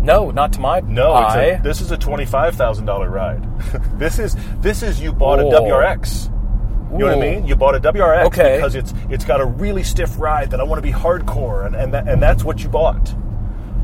No, 0.00 0.30
not 0.30 0.52
to 0.54 0.60
my 0.60 0.80
No, 0.80 1.12
eye. 1.12 1.42
a, 1.42 1.62
this 1.62 1.80
is 1.80 1.90
a 1.92 1.96
twenty-five 1.98 2.54
thousand 2.54 2.86
dollar 2.86 3.10
ride. 3.10 3.44
this 3.98 4.18
is 4.18 4.36
this 4.60 4.82
is 4.82 5.00
you 5.00 5.12
bought 5.12 5.40
a 5.40 5.44
WRX. 5.44 6.26
You 6.92 6.98
know 6.98 7.06
what 7.06 7.18
I 7.18 7.20
mean? 7.20 7.46
You 7.46 7.54
bought 7.54 7.74
a 7.76 7.80
WRX 7.80 8.24
Okay. 8.26 8.56
because 8.56 8.74
it's 8.74 8.92
it's 9.10 9.24
got 9.24 9.40
a 9.40 9.44
really 9.44 9.82
stiff 9.84 10.18
ride 10.18 10.50
that 10.50 10.60
I 10.60 10.64
want 10.64 10.78
to 10.78 10.82
be 10.82 10.92
hardcore, 10.92 11.66
and 11.66 11.76
and, 11.76 11.94
that, 11.94 12.08
and 12.08 12.20
that's 12.20 12.42
what 12.44 12.62
you 12.62 12.68
bought. 12.68 13.14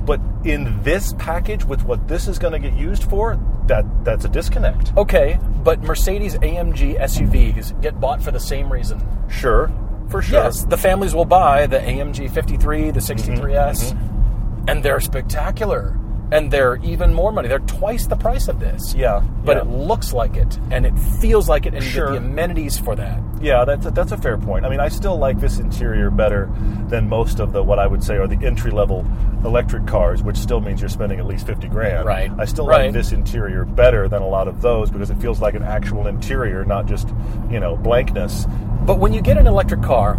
But 0.06 0.20
in 0.44 0.82
this 0.82 1.12
package, 1.18 1.64
with 1.64 1.82
what 1.84 2.06
this 2.08 2.28
is 2.28 2.38
going 2.38 2.52
to 2.52 2.58
get 2.60 2.76
used 2.78 3.04
for, 3.10 3.38
that 3.66 3.84
that's 4.04 4.24
a 4.24 4.28
disconnect. 4.28 4.92
Okay, 4.96 5.38
but 5.62 5.82
Mercedes 5.82 6.36
AMG 6.36 6.98
SUVs 7.00 7.80
get 7.82 8.00
bought 8.00 8.22
for 8.22 8.30
the 8.30 8.40
same 8.40 8.72
reason. 8.72 9.00
Sure, 9.28 9.70
for 10.08 10.22
sure. 10.22 10.42
Yes, 10.44 10.64
the 10.64 10.76
families 10.76 11.14
will 11.14 11.24
buy 11.24 11.66
the 11.66 11.78
AMG 11.78 12.30
53, 12.30 12.90
the 12.92 13.00
Mm-hmm, 13.00 13.32
63S, 13.44 14.68
and 14.68 14.82
they're 14.82 15.00
spectacular. 15.00 15.96
And 16.32 16.50
they're 16.50 16.76
even 16.82 17.14
more 17.14 17.30
money. 17.30 17.46
They're 17.46 17.60
twice 17.60 18.06
the 18.08 18.16
price 18.16 18.48
of 18.48 18.58
this. 18.58 18.94
Yeah, 18.94 19.20
But 19.44 19.56
yeah. 19.56 19.62
it 19.62 19.68
looks 19.68 20.12
like 20.12 20.36
it, 20.36 20.58
and 20.72 20.84
it 20.84 20.98
feels 20.98 21.48
like 21.48 21.66
it, 21.66 21.74
and 21.74 21.84
you 21.84 21.92
get 21.92 22.06
the 22.08 22.16
amenities 22.16 22.76
for 22.78 22.96
that. 22.96 23.20
Yeah, 23.40 23.64
that's 23.64 23.86
a, 23.86 23.90
that's 23.92 24.10
a 24.10 24.16
fair 24.16 24.36
point. 24.36 24.64
I 24.66 24.68
mean, 24.68 24.80
I 24.80 24.88
still 24.88 25.16
like 25.18 25.38
this 25.38 25.58
interior 25.60 26.10
better 26.10 26.50
than 26.88 27.08
most 27.08 27.38
of 27.38 27.52
the 27.52 27.62
what 27.62 27.78
I 27.78 27.86
would 27.86 28.02
say 28.02 28.16
are 28.16 28.26
the 28.26 28.44
entry 28.44 28.72
level 28.72 29.06
electric 29.44 29.86
cars, 29.86 30.22
which 30.24 30.36
still 30.36 30.60
means 30.60 30.80
you're 30.80 30.88
spending 30.88 31.20
at 31.20 31.26
least 31.26 31.46
fifty 31.46 31.68
grand. 31.68 32.06
Right. 32.06 32.32
I 32.38 32.44
still 32.44 32.66
Right. 32.66 32.86
like 32.86 32.92
this 32.92 33.12
interior 33.12 33.64
better 33.64 34.08
than 34.08 34.20
a 34.22 34.26
lot 34.28 34.48
of 34.48 34.60
those 34.62 34.90
because 34.90 35.10
it 35.10 35.18
feels 35.18 35.40
like 35.40 35.54
an 35.54 35.62
actual 35.62 36.08
interior, 36.08 36.64
not 36.64 36.86
just 36.86 37.08
you 37.50 37.60
know 37.60 37.76
blankness. 37.76 38.46
But 38.84 38.98
when 38.98 39.12
you 39.12 39.20
get 39.20 39.36
an 39.38 39.46
electric 39.46 39.82
car, 39.82 40.16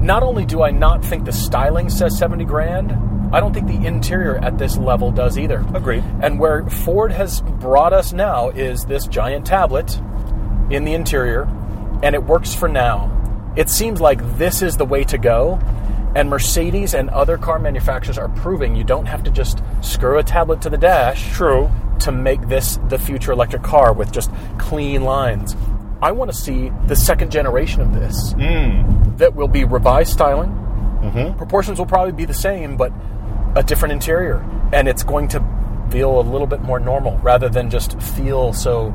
not 0.00 0.22
only 0.22 0.44
do 0.44 0.62
I 0.62 0.70
not 0.72 1.02
think 1.02 1.24
the 1.24 1.32
styling 1.32 1.88
says 1.88 2.18
70 2.18 2.44
grand, 2.44 2.90
I 3.34 3.40
don't 3.40 3.52
think 3.52 3.66
the 3.66 3.84
interior 3.84 4.36
at 4.36 4.58
this 4.58 4.76
level 4.76 5.10
does 5.10 5.36
either. 5.36 5.66
Agreed. 5.74 6.04
And 6.22 6.38
where 6.38 6.64
Ford 6.70 7.10
has 7.10 7.40
brought 7.40 7.92
us 7.92 8.12
now 8.12 8.50
is 8.50 8.84
this 8.84 9.08
giant 9.08 9.44
tablet 9.44 9.98
in 10.70 10.84
the 10.84 10.94
interior, 10.94 11.42
and 12.04 12.14
it 12.14 12.22
works 12.22 12.54
for 12.54 12.68
now. 12.68 13.10
It 13.56 13.70
seems 13.70 14.00
like 14.00 14.20
this 14.38 14.62
is 14.62 14.76
the 14.76 14.84
way 14.84 15.02
to 15.02 15.18
go, 15.18 15.58
and 16.14 16.30
Mercedes 16.30 16.94
and 16.94 17.10
other 17.10 17.36
car 17.36 17.58
manufacturers 17.58 18.18
are 18.18 18.28
proving 18.28 18.76
you 18.76 18.84
don't 18.84 19.06
have 19.06 19.24
to 19.24 19.32
just 19.32 19.64
screw 19.80 20.20
a 20.20 20.22
tablet 20.22 20.62
to 20.62 20.70
the 20.70 20.78
dash 20.78 21.32
True. 21.32 21.68
to 22.02 22.12
make 22.12 22.46
this 22.46 22.78
the 22.88 23.00
future 23.00 23.32
electric 23.32 23.64
car 23.64 23.92
with 23.92 24.12
just 24.12 24.30
clean 24.58 25.02
lines. 25.02 25.56
I 26.00 26.12
want 26.12 26.30
to 26.30 26.36
see 26.36 26.70
the 26.86 26.94
second 26.94 27.32
generation 27.32 27.80
of 27.80 27.94
this 27.94 28.30
hmm. 28.34 29.16
that 29.16 29.34
will 29.34 29.48
be 29.48 29.64
revised 29.64 30.12
styling. 30.12 30.50
Mm-hmm. 30.50 31.36
Proportions 31.36 31.80
will 31.80 31.86
probably 31.86 32.12
be 32.12 32.24
the 32.24 32.32
same, 32.32 32.76
but 32.76 32.92
a 33.54 33.62
different 33.62 33.92
interior, 33.92 34.44
and 34.72 34.88
it's 34.88 35.02
going 35.02 35.28
to 35.28 35.44
feel 35.90 36.20
a 36.20 36.22
little 36.22 36.46
bit 36.46 36.60
more 36.62 36.80
normal 36.80 37.18
rather 37.18 37.48
than 37.48 37.70
just 37.70 38.00
feel 38.00 38.52
so 38.52 38.92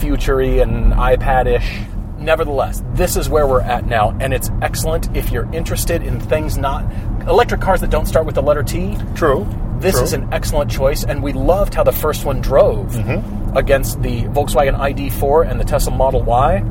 futury 0.00 0.60
and 0.60 0.92
iPad-ish. 0.92 1.80
Nevertheless, 2.18 2.82
this 2.92 3.16
is 3.16 3.28
where 3.28 3.46
we're 3.46 3.62
at 3.62 3.86
now, 3.86 4.16
and 4.20 4.34
it's 4.34 4.50
excellent 4.60 5.16
if 5.16 5.30
you're 5.30 5.50
interested 5.54 6.02
in 6.02 6.20
things 6.20 6.58
not 6.58 6.84
electric 7.26 7.60
cars 7.60 7.80
that 7.80 7.90
don't 7.90 8.06
start 8.06 8.26
with 8.26 8.34
the 8.34 8.42
letter 8.42 8.62
T. 8.62 8.98
True. 9.14 9.46
This 9.78 9.94
True. 9.94 10.04
is 10.04 10.12
an 10.12 10.28
excellent 10.32 10.70
choice, 10.70 11.04
and 11.04 11.22
we 11.22 11.32
loved 11.32 11.72
how 11.72 11.82
the 11.82 11.92
first 11.92 12.26
one 12.26 12.42
drove 12.42 12.88
mm-hmm. 12.88 13.56
against 13.56 14.02
the 14.02 14.24
Volkswagen 14.24 14.78
ID4 14.78 15.50
and 15.50 15.58
the 15.58 15.64
Tesla 15.64 15.94
Model 15.94 16.22
Y. 16.22 16.62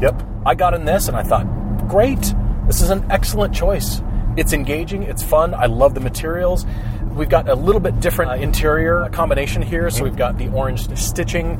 Yep. 0.00 0.22
I 0.46 0.54
got 0.54 0.72
in 0.72 0.86
this 0.86 1.08
and 1.08 1.16
I 1.16 1.22
thought, 1.22 1.46
great, 1.88 2.32
this 2.66 2.80
is 2.80 2.88
an 2.88 3.04
excellent 3.10 3.54
choice. 3.54 4.00
It's 4.38 4.52
engaging, 4.52 5.02
it's 5.02 5.22
fun, 5.22 5.52
I 5.52 5.66
love 5.66 5.94
the 5.94 6.00
materials. 6.00 6.64
We've 7.16 7.28
got 7.28 7.48
a 7.48 7.56
little 7.56 7.80
bit 7.80 7.98
different 7.98 8.30
uh, 8.30 8.34
interior 8.34 9.08
combination 9.10 9.62
here, 9.62 9.90
so 9.90 10.04
we've 10.04 10.16
got 10.16 10.38
the 10.38 10.46
orange 10.50 10.96
stitching, 10.96 11.58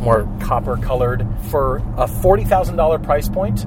more 0.00 0.28
copper 0.40 0.76
colored. 0.76 1.24
For 1.50 1.76
a 1.76 2.08
$40,000 2.08 3.04
price 3.04 3.28
point, 3.28 3.64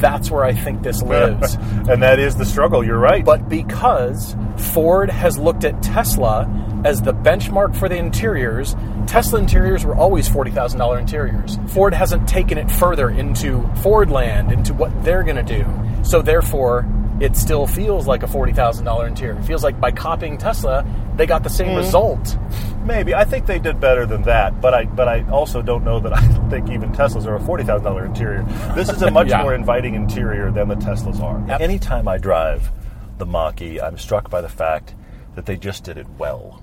that's 0.00 0.30
where 0.30 0.42
I 0.42 0.54
think 0.54 0.82
this 0.82 1.02
lives. 1.02 1.54
and 1.54 2.02
that 2.02 2.18
is 2.18 2.34
the 2.36 2.46
struggle. 2.46 2.82
You're 2.82 2.98
right. 2.98 3.22
But 3.22 3.50
because 3.50 4.34
Ford 4.56 5.10
has 5.10 5.36
looked 5.36 5.64
at 5.64 5.82
Tesla 5.82 6.48
as 6.86 7.02
the 7.02 7.12
benchmark 7.12 7.76
for 7.76 7.90
the 7.90 7.96
interiors, 7.96 8.74
Tesla 9.06 9.38
interiors 9.38 9.84
were 9.84 9.94
always 9.94 10.30
$40,000 10.30 10.98
interiors. 10.98 11.58
Ford 11.68 11.92
hasn't 11.92 12.26
taken 12.26 12.56
it 12.56 12.70
further 12.70 13.10
into 13.10 13.60
Fordland, 13.82 14.50
into 14.50 14.72
what 14.72 15.04
they're 15.04 15.24
going 15.24 15.36
to 15.36 15.42
do. 15.42 15.66
So 16.02 16.22
therefore, 16.22 16.86
it 17.20 17.36
still 17.36 17.66
feels 17.66 18.06
like 18.06 18.22
a 18.22 18.26
$40,000 18.26 19.06
interior. 19.06 19.38
It 19.38 19.44
feels 19.44 19.62
like 19.62 19.78
by 19.78 19.90
copying 19.90 20.38
Tesla, 20.38 20.84
they 21.16 21.26
got 21.26 21.42
the 21.42 21.50
same 21.50 21.68
mm-hmm. 21.68 21.76
result. 21.76 22.36
Maybe 22.84 23.14
I 23.14 23.24
think 23.24 23.46
they 23.46 23.58
did 23.58 23.78
better 23.78 24.06
than 24.06 24.22
that, 24.22 24.60
but 24.60 24.72
I 24.72 24.86
but 24.86 25.06
I 25.06 25.28
also 25.30 25.60
don't 25.60 25.84
know 25.84 26.00
that 26.00 26.12
I 26.16 26.26
think 26.48 26.70
even 26.70 26.92
Teslas 26.92 27.26
are 27.26 27.34
a 27.34 27.40
forty 27.40 27.62
thousand 27.62 27.84
dollar 27.84 28.06
interior. 28.06 28.42
This 28.74 28.88
is 28.88 29.02
a 29.02 29.10
much 29.18 29.28
Yeah. 29.28 29.42
more 29.42 29.54
inviting 29.54 29.94
interior 29.94 30.50
than 30.50 30.68
the 30.68 30.76
Teslas 30.76 31.20
are. 31.20 31.46
Yep. 31.46 31.60
Anytime 31.60 32.08
I 32.08 32.16
drive 32.16 32.70
the 33.18 33.26
Mach-E, 33.26 33.80
I'm 33.80 33.98
struck 33.98 34.30
by 34.30 34.40
the 34.40 34.48
fact 34.48 34.94
that 35.34 35.44
they 35.44 35.56
just 35.56 35.84
did 35.84 35.98
it 35.98 36.06
well. 36.18 36.62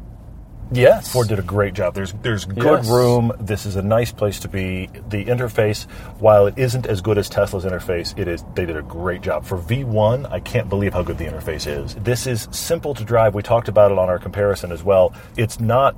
Yes. 0.71 1.11
Ford 1.11 1.27
did 1.29 1.39
a 1.39 1.43
great 1.43 1.73
job. 1.73 1.93
There's 1.93 2.13
there's 2.21 2.45
good 2.45 2.63
Yes. 2.83 2.89
room. 2.89 3.31
This 3.39 3.65
is 3.65 3.75
a 3.75 3.81
nice 3.81 4.11
place 4.11 4.39
to 4.41 4.47
be. 4.49 4.89
The 5.09 5.23
interface, 5.25 5.85
while 6.19 6.47
it 6.47 6.55
isn't 6.57 6.85
as 6.85 7.01
good 7.01 7.17
as 7.17 7.29
Tesla's 7.29 7.63
interface, 7.65 8.17
it 8.17 8.27
is. 8.27 8.43
They 8.53 8.65
did 8.65 8.75
a 8.75 8.81
great 8.81 9.21
job 9.21 9.45
for 9.45 9.57
V1. 9.57 10.25
I 10.31 10.39
can't 10.39 10.67
believe 10.69 10.93
how 10.93 11.03
good 11.03 11.17
the 11.17 11.25
interface 11.25 11.67
is. 11.67 11.95
This 11.95 12.27
is 12.27 12.47
simple 12.51 12.93
to 12.95 13.03
drive. 13.03 13.33
We 13.33 13.43
talked 13.43 13.69
about 13.69 13.91
it 13.91 13.97
on 13.97 14.09
our 14.09 14.19
comparison 14.19 14.71
as 14.71 14.83
well. 14.83 15.13
It's 15.37 15.59
not 15.59 15.95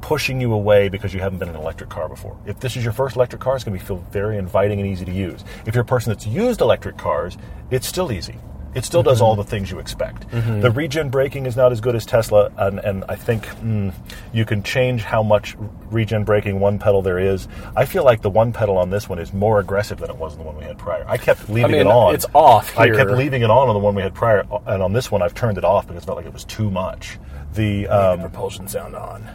pushing 0.00 0.40
you 0.40 0.52
away 0.52 0.88
because 0.88 1.12
you 1.12 1.20
haven't 1.20 1.38
been 1.38 1.48
in 1.48 1.56
an 1.56 1.60
electric 1.60 1.90
car 1.90 2.08
before. 2.08 2.36
If 2.46 2.60
this 2.60 2.76
is 2.76 2.84
your 2.84 2.92
first 2.92 3.16
electric 3.16 3.40
car, 3.42 3.56
it's 3.56 3.64
going 3.64 3.76
to 3.76 3.82
be 3.82 3.86
feel 3.86 4.04
very 4.12 4.38
inviting 4.38 4.78
and 4.80 4.88
easy 4.88 5.04
to 5.04 5.12
use. 5.12 5.44
If 5.66 5.74
you're 5.74 5.82
a 5.82 5.86
person 5.86 6.12
that's 6.12 6.26
used 6.26 6.60
electric 6.60 6.96
cars, 6.96 7.36
it's 7.70 7.86
still 7.88 8.12
easy. 8.12 8.36
It 8.76 8.84
still 8.84 9.02
does 9.02 9.22
all 9.22 9.34
the 9.34 9.42
things 9.42 9.70
you 9.70 9.78
expect. 9.78 10.30
The 10.30 10.70
regen 10.70 11.08
braking 11.08 11.46
is 11.46 11.56
not 11.56 11.72
as 11.72 11.80
good 11.80 11.96
as 11.96 12.04
Tesla, 12.04 12.52
and, 12.58 12.78
and 12.80 13.04
I 13.08 13.16
think 13.16 13.46
mm, 13.46 13.94
you 14.34 14.44
can 14.44 14.62
change 14.62 15.02
how 15.02 15.22
much 15.22 15.56
regen 15.90 16.24
braking 16.24 16.60
one 16.60 16.78
pedal 16.78 17.00
there 17.00 17.18
is. 17.18 17.48
I 17.74 17.86
feel 17.86 18.04
like 18.04 18.20
the 18.20 18.28
one 18.28 18.52
pedal 18.52 18.76
on 18.76 18.90
this 18.90 19.08
one 19.08 19.18
is 19.18 19.32
more 19.32 19.60
aggressive 19.60 19.98
than 19.98 20.10
it 20.10 20.16
was 20.16 20.34
in 20.34 20.40
the 20.40 20.44
one 20.44 20.58
we 20.58 20.64
had 20.64 20.76
prior. 20.76 21.06
I 21.08 21.16
kept 21.16 21.48
leaving 21.48 21.72
mean, 21.72 21.80
it 21.80 21.86
on. 21.86 22.14
it's 22.14 22.26
off 22.34 22.78
I 22.78 22.90
kept 22.90 23.12
leaving 23.12 23.40
it 23.40 23.50
on 23.50 23.68
on 23.68 23.74
the 23.74 23.80
one 23.80 23.94
we 23.94 24.02
had 24.02 24.14
prior, 24.14 24.44
and 24.66 24.82
on 24.82 24.92
this 24.92 25.10
one 25.10 25.22
I've 25.22 25.34
turned 25.34 25.56
it 25.56 25.64
off 25.64 25.86
because 25.86 26.02
it 26.02 26.06
felt 26.06 26.16
like 26.16 26.26
it 26.26 26.34
was 26.34 26.44
too 26.44 26.70
much. 26.70 27.18
The 27.54 27.88
um, 27.88 28.20
propulsion 28.20 28.68
sound 28.68 28.94
on. 28.94 29.26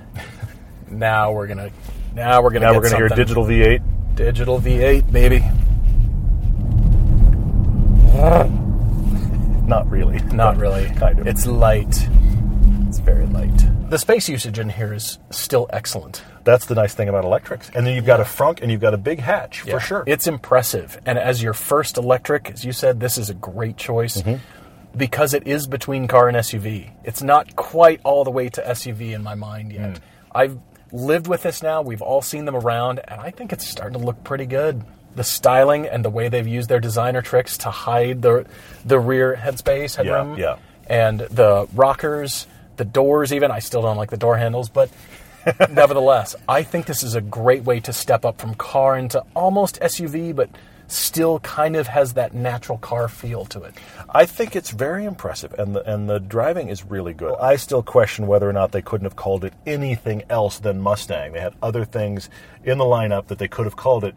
now 0.91 1.31
we're 1.31 1.47
gonna. 1.47 1.71
Now 2.13 2.43
we're 2.43 2.51
gonna. 2.51 2.67
now 2.67 2.73
we're 2.75 2.81
going 2.81 2.91
to 2.91 2.97
hear 2.97 3.09
digital 3.09 3.45
V8. 3.45 4.15
digital 4.15 4.59
V8, 4.59 5.11
baby. 5.11 5.43
Not 9.71 9.89
really. 9.89 10.19
Not 10.33 10.57
really. 10.57 10.85
Kind 10.95 11.19
of. 11.19 11.27
It's 11.27 11.45
light. 11.47 12.07
It's 12.89 12.99
very 12.99 13.25
light. 13.25 13.89
The 13.89 13.97
space 13.97 14.27
usage 14.27 14.59
in 14.59 14.69
here 14.69 14.93
is 14.93 15.17
still 15.29 15.65
excellent. 15.71 16.23
That's 16.43 16.65
the 16.65 16.75
nice 16.75 16.93
thing 16.93 17.07
about 17.07 17.23
electrics. 17.23 17.69
And 17.73 17.87
then 17.87 17.95
you've 17.95 18.05
got 18.05 18.19
a 18.19 18.23
frunk 18.23 18.61
and 18.61 18.69
you've 18.69 18.81
got 18.81 18.93
a 18.93 18.97
big 18.97 19.19
hatch 19.19 19.61
for 19.61 19.79
sure. 19.79 20.03
It's 20.07 20.27
impressive. 20.27 20.99
And 21.05 21.17
as 21.17 21.41
your 21.41 21.53
first 21.53 21.97
electric, 21.97 22.51
as 22.51 22.65
you 22.65 22.73
said, 22.73 22.99
this 22.99 23.17
is 23.17 23.29
a 23.29 23.33
great 23.33 23.77
choice 23.77 24.17
Mm-hmm. 24.21 24.43
because 24.97 25.33
it 25.33 25.47
is 25.47 25.67
between 25.67 26.07
car 26.07 26.27
and 26.27 26.35
SUV. 26.37 26.91
It's 27.05 27.21
not 27.21 27.55
quite 27.55 28.01
all 28.03 28.25
the 28.25 28.31
way 28.31 28.49
to 28.49 28.61
SUV 28.61 29.13
in 29.13 29.23
my 29.23 29.35
mind 29.35 29.71
yet. 29.71 29.93
Mm. 29.95 29.99
I've 30.33 30.57
lived 30.91 31.27
with 31.27 31.43
this 31.43 31.63
now. 31.63 31.81
We've 31.81 32.01
all 32.01 32.21
seen 32.21 32.43
them 32.43 32.55
around, 32.57 32.99
and 33.07 33.21
I 33.21 33.31
think 33.31 33.53
it's 33.53 33.65
starting 33.65 33.97
to 33.99 34.05
look 34.05 34.21
pretty 34.25 34.45
good. 34.47 34.83
The 35.15 35.23
styling 35.23 35.87
and 35.87 36.05
the 36.05 36.09
way 36.09 36.29
they've 36.29 36.47
used 36.47 36.69
their 36.69 36.79
designer 36.79 37.21
tricks 37.21 37.57
to 37.59 37.71
hide 37.71 38.21
the 38.21 38.45
the 38.85 38.99
rear 38.99 39.35
headspace 39.35 39.95
headroom, 39.95 40.37
yeah. 40.37 40.57
and 40.87 41.19
the 41.19 41.67
rockers, 41.73 42.47
the 42.77 42.85
doors. 42.85 43.33
Even 43.33 43.51
I 43.51 43.59
still 43.59 43.81
don't 43.81 43.97
like 43.97 44.09
the 44.09 44.17
door 44.17 44.37
handles, 44.37 44.69
but 44.69 44.89
nevertheless, 45.69 46.35
I 46.47 46.63
think 46.63 46.85
this 46.85 47.03
is 47.03 47.15
a 47.15 47.21
great 47.21 47.63
way 47.63 47.79
to 47.81 47.93
step 47.93 48.25
up 48.25 48.39
from 48.39 48.55
car 48.55 48.97
into 48.97 49.23
almost 49.35 49.79
SUV, 49.81 50.35
but 50.35 50.49
still 50.91 51.39
kind 51.39 51.75
of 51.75 51.87
has 51.87 52.13
that 52.13 52.33
natural 52.33 52.77
car 52.77 53.07
feel 53.07 53.45
to 53.45 53.63
it. 53.63 53.73
I 54.09 54.25
think 54.25 54.55
it's 54.55 54.71
very 54.71 55.05
impressive, 55.05 55.53
and 55.57 55.75
the, 55.75 55.91
and 55.91 56.09
the 56.09 56.19
driving 56.19 56.67
is 56.67 56.83
really 56.85 57.13
good. 57.13 57.35
I 57.39 57.55
still 57.55 57.81
question 57.81 58.27
whether 58.27 58.49
or 58.49 58.53
not 58.53 58.71
they 58.71 58.81
couldn't 58.81 59.05
have 59.05 59.15
called 59.15 59.45
it 59.45 59.53
anything 59.65 60.23
else 60.29 60.59
than 60.59 60.81
Mustang. 60.81 61.33
They 61.33 61.39
had 61.39 61.53
other 61.61 61.85
things 61.85 62.29
in 62.63 62.77
the 62.77 62.83
lineup 62.83 63.27
that 63.27 63.39
they 63.39 63.47
could 63.47 63.65
have 63.65 63.77
called 63.77 64.03
it, 64.03 64.15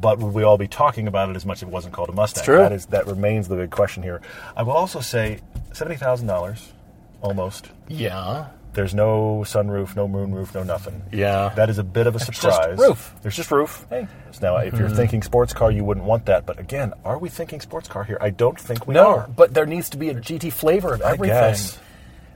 but 0.00 0.18
would 0.18 0.34
we 0.34 0.42
all 0.42 0.58
be 0.58 0.68
talking 0.68 1.08
about 1.08 1.30
it 1.30 1.36
as 1.36 1.44
much 1.46 1.62
if 1.62 1.68
it 1.68 1.72
wasn't 1.72 1.94
called 1.94 2.08
a 2.08 2.12
Mustang? 2.12 2.44
true. 2.44 2.58
That 2.58 2.72
is 2.72 2.86
that 2.86 3.06
remains 3.06 3.48
the 3.48 3.56
big 3.56 3.70
question 3.70 4.02
here. 4.02 4.20
I 4.56 4.62
will 4.62 4.72
also 4.72 5.00
say 5.00 5.40
seventy 5.72 5.96
thousand 5.96 6.26
dollars, 6.26 6.72
almost. 7.20 7.70
Yeah. 7.88 8.48
There's 8.74 8.94
no 8.94 9.42
sunroof, 9.46 9.96
no 9.96 10.06
moonroof, 10.06 10.54
no 10.54 10.62
nothing. 10.62 11.02
Yeah. 11.10 11.50
That 11.56 11.70
is 11.70 11.78
a 11.78 11.82
bit 11.84 12.06
of 12.06 12.14
a 12.14 12.18
just 12.18 12.34
surprise. 12.34 12.78
roof. 12.78 13.14
There's 13.22 13.34
just 13.34 13.50
roof. 13.50 13.86
Hey. 13.88 14.06
Now, 14.42 14.58
if 14.58 14.74
you're 14.74 14.88
mm-hmm. 14.88 14.96
thinking 14.96 15.22
sports 15.22 15.54
car, 15.54 15.70
you 15.70 15.82
wouldn't 15.82 16.04
want 16.04 16.26
that. 16.26 16.44
But 16.44 16.58
again, 16.58 16.92
are 17.02 17.16
we 17.16 17.30
thinking 17.30 17.62
sports 17.62 17.88
car 17.88 18.04
here? 18.04 18.18
I 18.20 18.28
don't 18.28 18.60
think 18.60 18.86
we 18.86 18.92
No, 18.92 19.20
are. 19.20 19.28
but 19.34 19.54
there 19.54 19.64
needs 19.64 19.88
to 19.90 19.96
be 19.96 20.10
a 20.10 20.14
GT 20.14 20.52
flavor 20.52 20.92
of 20.92 21.00
everything. 21.00 21.28
guess. 21.34 21.78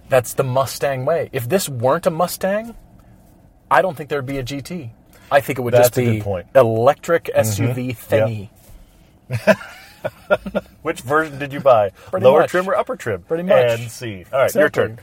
That's 0.09 0.33
the 0.33 0.43
Mustang 0.43 1.05
way. 1.05 1.29
If 1.33 1.47
this 1.47 1.69
weren't 1.69 2.07
a 2.07 2.11
Mustang, 2.11 2.75
I 3.71 3.83
don't 3.83 3.95
think 3.95 4.09
there'd 4.09 4.25
be 4.25 4.39
a 4.39 4.43
GT. 4.43 4.93
I 5.31 5.41
think 5.41 5.59
it 5.59 5.63
would 5.63 5.75
just 5.75 5.95
That's 5.95 5.99
a 5.99 6.11
be 6.11 6.17
good 6.19 6.25
point. 6.25 6.47
electric 6.55 7.25
mm-hmm. 7.25 7.41
SUV 7.41 8.51
thingy. 9.29 9.57
Which 10.83 11.01
version 11.03 11.39
did 11.39 11.53
you 11.53 11.61
buy? 11.61 11.91
Pretty 12.11 12.25
Lower 12.25 12.41
much. 12.41 12.51
trim 12.51 12.69
or 12.69 12.75
upper 12.75 12.97
trim? 12.97 13.23
Pretty 13.23 13.45
much. 13.45 13.81
And 13.81 13.91
C. 13.91 14.25
All 14.33 14.41
right, 14.41 14.55
your 14.55 14.71
turn. 14.71 14.99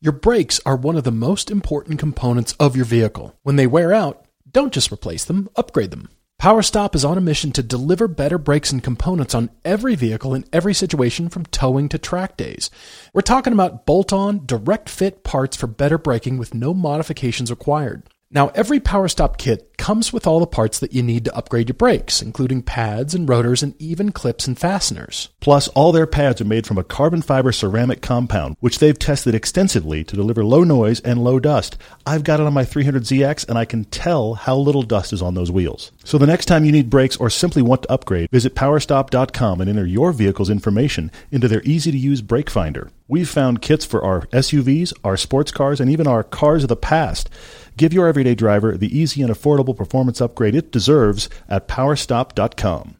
Your 0.00 0.12
brakes 0.12 0.60
are 0.66 0.76
one 0.76 0.96
of 0.96 1.04
the 1.04 1.10
most 1.10 1.50
important 1.50 1.98
components 1.98 2.54
of 2.60 2.76
your 2.76 2.84
vehicle. 2.84 3.34
When 3.42 3.56
they 3.56 3.66
wear 3.66 3.92
out, 3.92 4.26
don't 4.50 4.72
just 4.72 4.92
replace 4.92 5.24
them, 5.24 5.48
upgrade 5.56 5.90
them. 5.90 6.10
PowerStop 6.40 6.94
is 6.94 7.04
on 7.04 7.16
a 7.16 7.22
mission 7.22 7.52
to 7.52 7.62
deliver 7.62 8.06
better 8.06 8.36
brakes 8.36 8.70
and 8.70 8.82
components 8.82 9.34
on 9.34 9.48
every 9.64 9.94
vehicle 9.94 10.34
in 10.34 10.44
every 10.52 10.74
situation 10.74 11.30
from 11.30 11.46
towing 11.46 11.88
to 11.88 11.96
track 11.96 12.36
days. 12.36 12.70
We're 13.14 13.22
talking 13.22 13.54
about 13.54 13.86
bolt 13.86 14.12
on, 14.12 14.44
direct 14.44 14.90
fit 14.90 15.24
parts 15.24 15.56
for 15.56 15.66
better 15.66 15.96
braking 15.96 16.36
with 16.36 16.52
no 16.52 16.74
modifications 16.74 17.50
required. 17.50 18.02
Now, 18.34 18.48
every 18.48 18.80
PowerStop 18.80 19.38
kit 19.38 19.78
comes 19.78 20.12
with 20.12 20.26
all 20.26 20.40
the 20.40 20.46
parts 20.48 20.80
that 20.80 20.92
you 20.92 21.04
need 21.04 21.24
to 21.24 21.36
upgrade 21.36 21.68
your 21.68 21.74
brakes, 21.74 22.20
including 22.20 22.62
pads 22.62 23.14
and 23.14 23.28
rotors 23.28 23.62
and 23.62 23.80
even 23.80 24.10
clips 24.10 24.48
and 24.48 24.58
fasteners. 24.58 25.28
Plus, 25.38 25.68
all 25.68 25.92
their 25.92 26.06
pads 26.06 26.40
are 26.40 26.46
made 26.46 26.66
from 26.66 26.76
a 26.76 26.82
carbon 26.82 27.22
fiber 27.22 27.52
ceramic 27.52 28.02
compound, 28.02 28.56
which 28.58 28.80
they've 28.80 28.98
tested 28.98 29.36
extensively 29.36 30.02
to 30.02 30.16
deliver 30.16 30.44
low 30.44 30.64
noise 30.64 30.98
and 31.00 31.22
low 31.22 31.38
dust. 31.38 31.78
I've 32.04 32.24
got 32.24 32.40
it 32.40 32.46
on 32.46 32.52
my 32.52 32.64
300ZX, 32.64 33.48
and 33.48 33.56
I 33.56 33.64
can 33.64 33.84
tell 33.84 34.34
how 34.34 34.56
little 34.56 34.82
dust 34.82 35.12
is 35.12 35.22
on 35.22 35.34
those 35.34 35.52
wheels. 35.52 35.92
So 36.02 36.18
the 36.18 36.26
next 36.26 36.46
time 36.46 36.64
you 36.64 36.72
need 36.72 36.90
brakes 36.90 37.16
or 37.16 37.30
simply 37.30 37.62
want 37.62 37.82
to 37.82 37.92
upgrade, 37.92 38.30
visit 38.30 38.56
powerstop.com 38.56 39.60
and 39.60 39.70
enter 39.70 39.86
your 39.86 40.10
vehicle's 40.10 40.50
information 40.50 41.12
into 41.30 41.46
their 41.46 41.62
easy 41.62 41.92
to 41.92 41.98
use 41.98 42.20
brake 42.20 42.50
finder. 42.50 42.90
We've 43.06 43.28
found 43.28 43.60
kits 43.60 43.84
for 43.84 44.02
our 44.02 44.22
SUVs, 44.28 44.94
our 45.04 45.18
sports 45.18 45.52
cars, 45.52 45.78
and 45.78 45.90
even 45.90 46.06
our 46.06 46.24
cars 46.24 46.64
of 46.64 46.68
the 46.68 46.76
past. 46.76 47.28
Give 47.76 47.92
your 47.92 48.06
everyday 48.06 48.34
driver 48.34 48.76
the 48.76 48.96
easy 48.96 49.22
and 49.22 49.32
affordable 49.32 49.76
performance 49.76 50.20
upgrade 50.20 50.54
it 50.54 50.70
deserves 50.70 51.28
at 51.48 51.66
powerstop.com. 51.68 52.96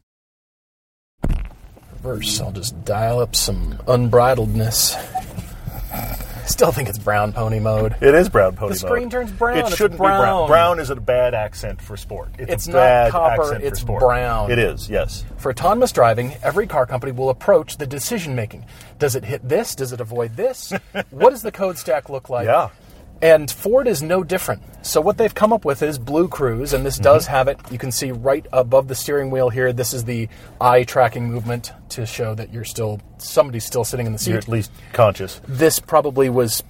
Reverse. 2.02 2.40
I'll 2.40 2.52
just 2.52 2.84
dial 2.84 3.20
up 3.20 3.34
some 3.36 3.74
unbridledness. 3.86 4.94
Still 6.46 6.72
think 6.72 6.90
it's 6.90 6.98
brown 6.98 7.32
pony 7.32 7.58
mode. 7.58 7.96
It 8.02 8.14
is 8.14 8.28
brown 8.28 8.54
pony 8.56 8.72
The 8.74 8.78
screen 8.78 9.04
mode. 9.04 9.12
turns 9.12 9.32
brown. 9.32 9.56
It 9.58 9.60
It's 9.66 9.76
shouldn't 9.76 9.92
be 9.98 10.04
brown. 10.04 10.20
brown. 10.20 10.46
Brown 10.48 10.78
is 10.80 10.90
a 10.90 10.96
bad 10.96 11.32
accent 11.32 11.80
for 11.80 11.96
sport. 11.96 12.32
It's, 12.38 12.52
It's 12.52 12.66
a 12.66 12.70
not 12.70 12.76
bad 12.76 13.12
copper, 13.12 13.42
accent 13.44 13.64
it's 13.64 13.78
for 13.80 13.84
sport. 13.86 14.00
brown. 14.00 14.50
It 14.50 14.58
is, 14.58 14.90
yes. 14.90 15.24
For 15.38 15.50
autonomous 15.52 15.90
driving, 15.92 16.34
every 16.42 16.66
car 16.66 16.84
company 16.84 17.12
will 17.12 17.30
approach 17.30 17.78
the 17.78 17.86
decision 17.86 18.34
making. 18.34 18.66
Does 18.98 19.14
it 19.14 19.24
hit 19.24 19.48
this? 19.48 19.74
Does 19.74 19.92
it 19.92 20.00
avoid 20.02 20.36
this? 20.36 20.72
what 21.10 21.30
does 21.30 21.40
the 21.40 21.52
code 21.52 21.78
stack 21.78 22.10
look 22.10 22.28
like? 22.28 22.44
Yeah. 22.44 22.68
And 23.24 23.50
Ford 23.50 23.88
is 23.88 24.02
no 24.02 24.22
different. 24.22 24.62
So 24.84 25.00
what 25.00 25.16
they've 25.16 25.34
come 25.34 25.50
up 25.50 25.64
with 25.64 25.82
is 25.82 25.98
BlueCruise, 25.98 26.74
and 26.74 26.84
this 26.84 26.98
does 26.98 27.24
mm-hmm. 27.24 27.32
have 27.32 27.48
it. 27.48 27.58
You 27.70 27.78
can 27.78 27.90
see 27.90 28.12
right 28.12 28.46
above 28.52 28.86
the 28.86 28.94
steering 28.94 29.30
wheel 29.30 29.48
here. 29.48 29.72
This 29.72 29.94
is 29.94 30.04
the 30.04 30.28
eye 30.60 30.84
tracking 30.84 31.30
movement 31.32 31.72
to 31.88 32.04
show 32.04 32.34
that 32.34 32.52
you're 32.52 32.66
still 32.66 33.00
somebody's 33.16 33.64
still 33.64 33.82
sitting 33.82 34.04
in 34.04 34.12
the 34.12 34.22
You're 34.26 34.42
seat. 34.42 34.48
at 34.48 34.52
least 34.52 34.72
conscious. 34.92 35.40
This 35.48 35.80
probably 35.80 36.28
was 36.28 36.62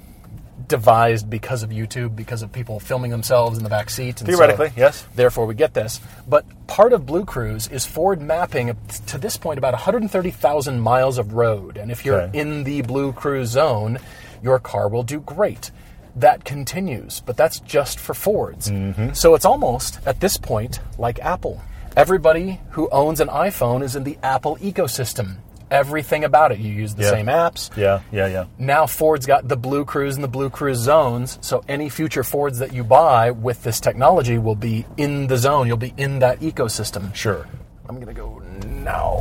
devised 0.68 1.28
because 1.28 1.64
of 1.64 1.70
YouTube, 1.70 2.14
because 2.14 2.42
of 2.42 2.52
people 2.52 2.78
filming 2.78 3.10
themselves 3.10 3.58
in 3.58 3.64
the 3.64 3.70
back 3.70 3.90
seat. 3.90 4.20
And 4.20 4.30
so 4.30 4.36
Theoretically, 4.36 4.70
yes. 4.76 5.04
Therefore, 5.16 5.46
we 5.46 5.56
get 5.56 5.74
this. 5.74 6.00
But 6.28 6.44
part 6.68 6.92
of 6.92 7.02
BlueCruise 7.02 7.72
is 7.72 7.84
Ford 7.84 8.22
mapping 8.22 8.76
to 9.08 9.18
this 9.18 9.36
point 9.36 9.58
about 9.58 9.72
130,000 9.72 10.78
miles 10.78 11.18
of 11.18 11.32
road. 11.32 11.76
And 11.76 11.90
if 11.90 12.04
you're 12.04 12.20
Okay. 12.20 12.38
in 12.38 12.62
the 12.62 12.82
BlueCruise 12.82 13.46
zone, 13.46 13.98
your 14.40 14.60
car 14.60 14.88
will 14.88 15.02
do 15.02 15.18
great. 15.18 15.72
That 16.16 16.44
continues, 16.44 17.20
but 17.20 17.36
that's 17.36 17.58
just 17.60 17.98
for 17.98 18.14
Fords. 18.14 18.70
Mm-hmm. 18.70 19.14
So 19.14 19.34
it's 19.34 19.44
almost, 19.44 19.98
at 20.06 20.20
this 20.20 20.36
point, 20.36 20.80
like 20.98 21.18
Apple. 21.20 21.60
Everybody 21.96 22.60
who 22.70 22.88
owns 22.90 23.20
an 23.20 23.28
iPhone 23.28 23.82
is 23.82 23.96
in 23.96 24.04
the 24.04 24.16
Apple 24.22 24.56
ecosystem. 24.56 25.36
Everything 25.70 26.22
about 26.22 26.52
it. 26.52 26.58
You 26.58 26.70
use 26.72 26.94
the 26.94 27.02
Yeah. 27.04 27.10
same 27.10 27.26
apps. 27.26 27.76
Yeah, 27.76 28.00
yeah, 28.12 28.26
yeah. 28.28 28.44
Now 28.58 28.86
Ford's 28.86 29.26
got 29.26 29.48
the 29.48 29.56
BlueCruise 29.56 30.14
and 30.14 30.22
the 30.22 30.28
BlueCruise 30.28 30.76
zones, 30.76 31.38
so 31.40 31.64
any 31.68 31.88
future 31.88 32.22
Fords 32.22 32.58
that 32.60 32.72
you 32.72 32.84
buy 32.84 33.30
with 33.32 33.62
this 33.64 33.80
technology 33.80 34.38
will 34.38 34.54
be 34.54 34.86
in 34.96 35.26
the 35.26 35.36
zone. 35.36 35.66
You'll 35.66 35.76
be 35.76 35.94
in 35.96 36.20
that 36.20 36.40
ecosystem. 36.40 37.12
Sure. 37.14 37.46
I'm 37.88 37.98
gonna 37.98 38.14
go 38.14 38.40
now. 38.66 39.20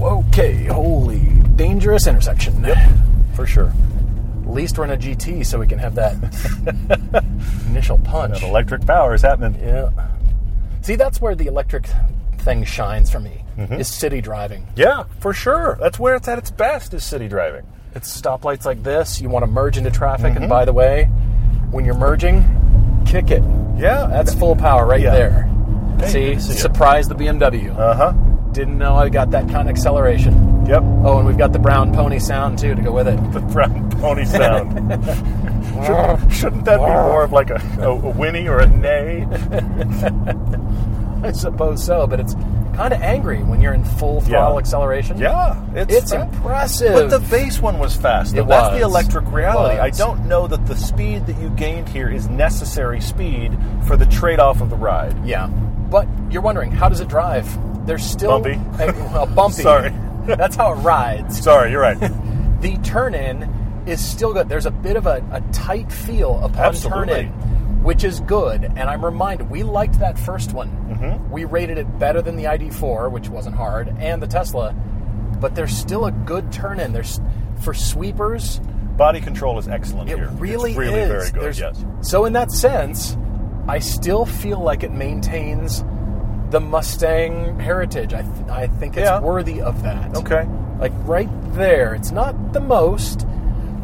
Okay, 0.00 0.64
holy 0.64 1.20
dangerous 1.56 2.06
intersection. 2.06 2.62
Yep, 2.62 2.76
For 3.34 3.46
sure. 3.46 3.72
At 4.46 4.52
least 4.52 4.78
we're 4.78 4.84
in 4.84 4.90
a 4.92 4.96
GT, 4.96 5.44
so 5.44 5.58
we 5.58 5.66
can 5.66 5.78
have 5.78 5.94
that 5.96 6.14
initial 7.66 7.98
punch. 7.98 8.40
That 8.40 8.48
electric 8.48 8.86
power 8.86 9.14
is 9.14 9.22
happening. 9.22 9.60
Yeah. 9.60 9.90
See, 10.82 10.94
that's 10.96 11.20
where 11.20 11.34
the 11.34 11.46
electric 11.46 11.88
thing 12.38 12.64
shines 12.64 13.10
for 13.10 13.20
me. 13.20 13.42
Mm-hmm. 13.58 13.74
Is 13.74 13.88
city 13.88 14.20
driving. 14.20 14.66
Yeah, 14.76 15.04
for 15.20 15.32
sure. 15.32 15.78
That's 15.80 15.98
where 15.98 16.14
it's 16.14 16.28
at 16.28 16.38
its 16.38 16.50
best 16.50 16.92
is 16.94 17.02
city 17.04 17.26
driving. 17.26 17.66
It's 17.94 18.20
stoplights 18.20 18.66
like 18.66 18.82
this. 18.82 19.20
You 19.20 19.30
want 19.30 19.44
to 19.44 19.50
merge 19.50 19.78
into 19.78 19.90
traffic, 19.90 20.34
Mm-hmm. 20.34 20.42
and 20.42 20.48
by 20.50 20.64
the 20.66 20.72
way, 20.74 21.04
when 21.70 21.84
you're 21.86 21.94
merging, 21.94 22.44
kick 23.06 23.30
it. 23.30 23.42
Yeah, 23.76 24.06
That's 24.08 24.34
full 24.34 24.56
power 24.56 24.86
right 24.86 25.00
Yeah. 25.00 25.10
there. 25.14 25.42
Hey, 25.98 26.36
See, 26.36 26.40
see 26.40 26.52
surprise 26.52 27.08
the 27.08 27.14
BMW. 27.14 27.74
Uh 27.76 27.94
huh. 27.94 28.12
Didn't 28.52 28.76
know 28.78 28.94
I 28.94 29.08
got 29.08 29.30
that 29.32 29.48
kind 29.48 29.68
of 29.68 29.74
acceleration. 29.76 30.34
Yep. 30.68 30.82
Oh, 31.04 31.18
and 31.18 31.26
we've 31.26 31.38
got 31.38 31.52
the 31.52 31.58
brown 31.58 31.92
pony 31.94 32.18
sound 32.18 32.58
too 32.58 32.74
to 32.74 32.82
go 32.82 32.92
with 32.92 33.06
it. 33.08 33.16
The 33.32 33.40
brown 33.40 33.90
pony 33.92 34.24
sound. 34.26 34.72
Should, 35.84 36.32
shouldn't 36.32 36.64
that 36.64 36.78
be 36.78 36.86
more 36.86 37.22
of 37.24 37.32
like 37.32 37.50
a, 37.50 37.62
a, 37.80 37.90
a 37.90 38.10
whinny 38.10 38.48
or 38.48 38.58
a 38.60 38.66
neigh? 38.66 39.26
I 41.22 41.32
suppose 41.32 41.82
so, 41.84 42.06
but 42.06 42.20
it's 42.20 42.34
kind 42.74 42.92
of 42.92 43.00
angry 43.00 43.42
when 43.42 43.60
you're 43.60 43.72
in 43.74 43.84
full 43.84 44.20
throttle 44.20 44.54
Yeah. 44.54 44.58
acceleration. 44.58 45.18
Yeah, 45.18 45.64
it's, 45.74 45.94
It's 45.94 46.12
fa- 46.12 46.22
impressive. 46.30 46.92
But 46.92 47.08
the 47.10 47.18
base 47.30 47.58
one 47.60 47.78
was 47.78 47.96
fast. 47.96 48.32
It 48.34 48.46
That's 48.46 48.72
was. 48.72 48.78
the 48.78 48.84
electric 48.84 49.30
reality. 49.32 49.78
I 49.78 49.90
don't 49.90 50.26
know 50.26 50.46
that 50.46 50.66
the 50.66 50.76
speed 50.76 51.26
that 51.26 51.38
you 51.40 51.48
gained 51.50 51.88
here 51.88 52.10
is 52.10 52.28
necessary 52.28 53.00
speed 53.00 53.56
for 53.86 53.96
the 53.96 54.06
trade-off 54.06 54.60
of 54.60 54.68
the 54.70 54.76
ride. 54.76 55.16
Yeah, 55.26 55.46
but 55.46 56.06
you're 56.30 56.42
wondering 56.42 56.70
how 56.70 56.88
does 56.88 57.00
it 57.00 57.08
drive? 57.08 57.46
There's 57.86 58.04
still 58.04 58.38
Bumpy. 58.40 58.52
a- 58.82 58.92
well, 59.12 59.26
bumpy. 59.26 59.62
Sorry. 59.62 59.92
that's 60.36 60.56
how 60.56 60.72
it 60.72 60.76
rides. 60.76 61.42
Sorry, 61.42 61.70
you're 61.70 61.80
right. 61.82 61.98
The 62.60 62.78
turn 62.78 63.14
in 63.14 63.42
is 63.86 64.02
still 64.04 64.32
good. 64.32 64.48
There's 64.48 64.64
a 64.64 64.70
bit 64.70 64.96
of 64.96 65.06
a, 65.06 65.22
a 65.30 65.42
tight 65.52 65.92
feel 65.92 66.42
upon 66.42 66.58
Absolutely. 66.64 67.06
turn 67.06 67.26
in, 67.26 67.82
which 67.84 68.02
is 68.02 68.20
good. 68.20 68.64
And 68.64 68.80
I'm 68.80 69.04
reminded 69.04 69.50
we 69.50 69.62
liked 69.62 70.00
that 70.00 70.18
first 70.18 70.54
one. 70.54 70.70
Mm-hmm. 70.70 71.30
We 71.30 71.44
rated 71.44 71.76
it 71.76 71.98
better 71.98 72.22
than 72.22 72.34
the 72.36 72.44
ID4, 72.44 73.10
which 73.12 73.28
wasn't 73.28 73.56
hard, 73.56 73.94
and 74.00 74.22
the 74.22 74.26
Tesla. 74.26 74.72
But 75.38 75.54
there's 75.54 75.76
still 75.76 76.06
a 76.06 76.12
good 76.12 76.50
turn 76.50 76.80
in. 76.80 76.94
There's 76.94 77.20
for 77.60 77.74
sweepers. 77.74 78.58
Body 78.96 79.20
control 79.20 79.58
is 79.58 79.68
excellent 79.68 80.08
It 80.08 80.16
here. 80.16 80.28
really 80.30 80.70
it's 80.70 80.78
really 80.78 80.98
is. 81.00 81.08
very 81.08 81.30
good. 81.30 81.42
There's- 81.42 81.58
yes. 81.60 81.84
So 82.00 82.24
in 82.24 82.32
that 82.32 82.50
sense, 82.50 83.18
I 83.68 83.78
still 83.80 84.24
feel 84.24 84.60
like 84.60 84.82
it 84.82 84.92
maintains 84.92 85.84
the 86.50 86.60
Mustang 86.60 87.58
heritage. 87.58 88.14
I 88.14 88.22
th- 88.22 88.48
I 88.50 88.66
think 88.68 88.96
it's 88.96 89.04
Yeah. 89.08 89.20
worthy 89.20 89.60
of 89.60 89.82
that. 89.82 90.16
Okay. 90.16 90.46
Like 90.78 90.92
right 91.04 91.28
there. 91.54 91.94
It's 91.94 92.12
not 92.12 92.52
the 92.52 92.60
most, 92.60 93.26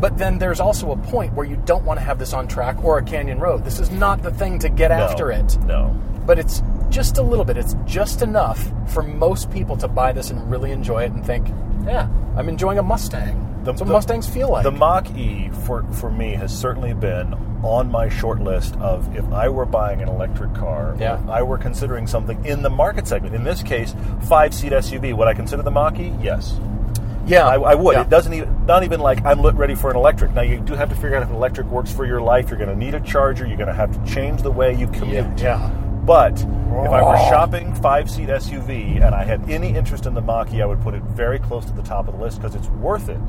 but 0.00 0.18
then 0.18 0.38
there's 0.38 0.60
also 0.60 0.92
a 0.92 0.96
point 0.96 1.32
where 1.34 1.46
you 1.46 1.56
don't 1.64 1.84
want 1.84 1.98
to 1.98 2.04
have 2.04 2.18
this 2.18 2.32
on 2.32 2.46
track 2.46 2.76
or 2.84 2.98
a 2.98 3.02
canyon 3.02 3.40
road. 3.40 3.64
This 3.64 3.78
is 3.80 3.90
not 3.90 4.22
the 4.22 4.30
thing 4.30 4.58
to 4.60 4.68
get 4.68 4.90
No, 4.90 4.96
after 4.96 5.30
it. 5.30 5.58
No. 5.66 5.94
But 6.26 6.38
it's 6.38 6.62
just 6.90 7.18
a 7.18 7.22
little 7.22 7.44
bit. 7.44 7.56
It's 7.56 7.74
just 7.86 8.22
enough 8.22 8.70
for 8.86 9.02
most 9.02 9.50
people 9.50 9.76
to 9.78 9.88
buy 9.88 10.12
this 10.12 10.30
and 10.30 10.48
really 10.50 10.70
enjoy 10.70 11.02
it 11.04 11.12
and 11.12 11.24
think, 11.24 11.48
yeah, 11.84 12.06
I'm 12.36 12.48
enjoying 12.48 12.78
a 12.78 12.82
Mustang. 12.82 13.48
That's 13.64 13.80
what 13.80 13.88
Mustangs 13.90 14.28
feel 14.28 14.50
like. 14.50 14.62
The 14.64 14.70
Mach 14.72 15.08
E 15.16 15.48
for 15.66 15.84
for 15.92 16.10
me 16.10 16.34
has 16.34 16.56
certainly 16.56 16.94
been 16.94 17.34
on 17.62 17.90
my 17.90 18.08
short 18.08 18.40
list 18.40 18.74
of 18.76 19.14
if 19.16 19.24
I 19.32 19.48
were 19.48 19.64
buying 19.66 20.02
an 20.02 20.08
electric 20.08 20.52
car, 20.54 20.96
Yeah. 20.98 21.20
I 21.28 21.42
were 21.42 21.58
considering 21.58 22.06
something 22.06 22.44
in 22.44 22.62
the 22.62 22.70
market 22.70 23.06
segment. 23.06 23.34
In 23.34 23.44
this 23.44 23.62
case, 23.62 23.94
five 24.22 24.52
seat 24.52 24.72
SUV. 24.72 25.14
Would 25.16 25.28
I 25.28 25.34
consider 25.34 25.62
the 25.62 25.70
Mach? 25.70 25.94
Yes, 26.20 26.58
yeah, 27.24 27.46
I, 27.46 27.54
I 27.54 27.74
would. 27.76 27.92
yeah. 27.94 28.02
It 28.02 28.10
doesn't 28.10 28.32
even 28.32 28.66
not 28.66 28.82
even 28.82 28.98
like 29.00 29.24
I'm 29.24 29.40
ready 29.42 29.76
for 29.76 29.90
an 29.90 29.96
electric. 29.96 30.32
Now 30.34 30.42
you 30.42 30.58
do 30.58 30.74
have 30.74 30.88
to 30.88 30.94
figure 30.96 31.14
out 31.16 31.22
if 31.22 31.30
electric 31.30 31.68
works 31.68 31.92
for 31.92 32.04
your 32.04 32.20
life. 32.20 32.48
You're 32.50 32.58
going 32.58 32.70
to 32.70 32.76
need 32.76 32.94
a 32.94 33.00
charger. 33.00 33.46
You're 33.46 33.56
going 33.56 33.68
to 33.68 33.74
have 33.74 33.92
to 33.92 34.12
change 34.12 34.42
the 34.42 34.50
way 34.50 34.74
you 34.74 34.88
commute. 34.88 35.26
Yeah, 35.38 35.60
yeah. 35.70 35.81
But 36.04 36.32
if 36.40 36.90
I 36.90 37.02
were 37.02 37.16
Oh. 37.16 37.28
shopping 37.30 37.72
five 37.74 38.10
seat 38.10 38.28
SUV 38.28 38.96
and 39.00 39.14
I 39.14 39.24
had 39.24 39.48
any 39.48 39.68
interest 39.76 40.04
in 40.06 40.14
the 40.14 40.20
Mach 40.20 40.52
E, 40.52 40.60
I 40.60 40.66
would 40.66 40.80
put 40.80 40.94
it 40.94 41.02
very 41.04 41.38
close 41.38 41.64
to 41.66 41.72
the 41.72 41.82
top 41.82 42.08
of 42.08 42.16
the 42.16 42.20
list 42.24 42.40
because 42.40 42.54
it's 42.56 42.68
worth 42.70 43.08
it. 43.08 43.20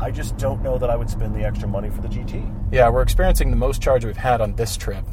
I 0.00 0.10
just 0.10 0.36
don't 0.38 0.62
know 0.62 0.78
that 0.78 0.88
I 0.88 0.96
would 0.96 1.10
spend 1.10 1.34
the 1.34 1.44
extra 1.44 1.68
money 1.68 1.90
for 1.90 2.00
the 2.00 2.08
GT. 2.08 2.42
Yeah, 2.72 2.88
we're 2.88 3.02
experiencing 3.02 3.50
the 3.50 3.56
most 3.56 3.82
charge 3.82 4.04
we've 4.04 4.16
had 4.16 4.40
on 4.40 4.54
this 4.56 4.76
trip. 4.76 5.04